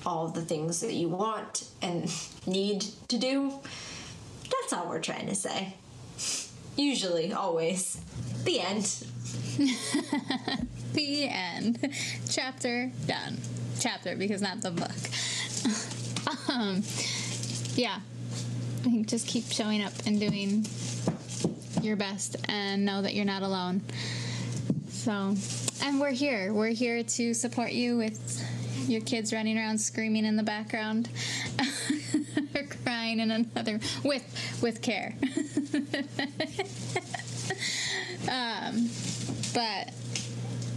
[0.05, 2.11] all the things that you want and
[2.47, 3.53] need to do.
[4.43, 5.75] That's all we're trying to say.
[6.75, 8.01] Usually, always.
[8.45, 9.05] The end.
[10.93, 11.93] The end.
[12.29, 13.37] Chapter done.
[13.79, 14.91] Chapter because not the book.
[16.49, 16.83] Um,
[17.75, 17.99] yeah.
[18.79, 20.65] I think just keep showing up and doing
[21.81, 23.81] your best and know that you're not alone.
[24.89, 25.35] So,
[25.83, 26.53] and we're here.
[26.53, 28.45] We're here to support you with
[28.87, 31.09] your kids running around screaming in the background
[32.55, 34.23] or crying in another with
[34.61, 35.15] with care.
[38.29, 38.89] um,
[39.53, 39.93] but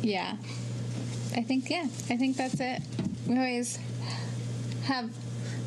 [0.03, 0.37] yeah,
[1.37, 2.83] I think yeah, I think that's it.
[3.27, 3.79] We always
[4.85, 5.11] have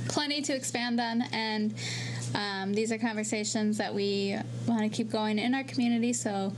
[0.07, 1.73] plenty to expand on, and
[2.33, 4.37] um, these are conversations that we
[4.67, 6.13] want to keep going in our community.
[6.13, 6.53] So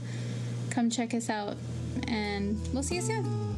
[0.70, 1.56] come check us out,
[2.06, 3.48] and we'll see you soon.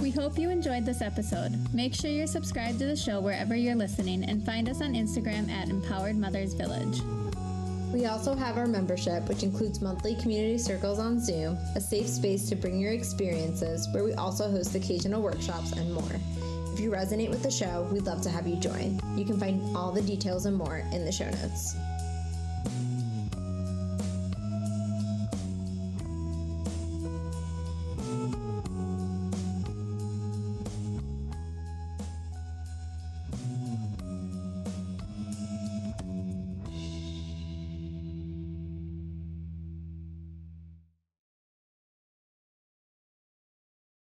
[0.00, 1.52] We hope you enjoyed this episode.
[1.74, 5.50] Make sure you're subscribed to the show wherever you're listening and find us on Instagram
[5.50, 7.00] at Empowered Mothers Village.
[7.92, 12.48] We also have our membership, which includes monthly community circles on Zoom, a safe space
[12.50, 16.20] to bring your experiences, where we also host occasional workshops and more.
[16.76, 19.00] If you resonate with the show, we'd love to have you join.
[19.16, 21.74] You can find all the details and more in the show notes.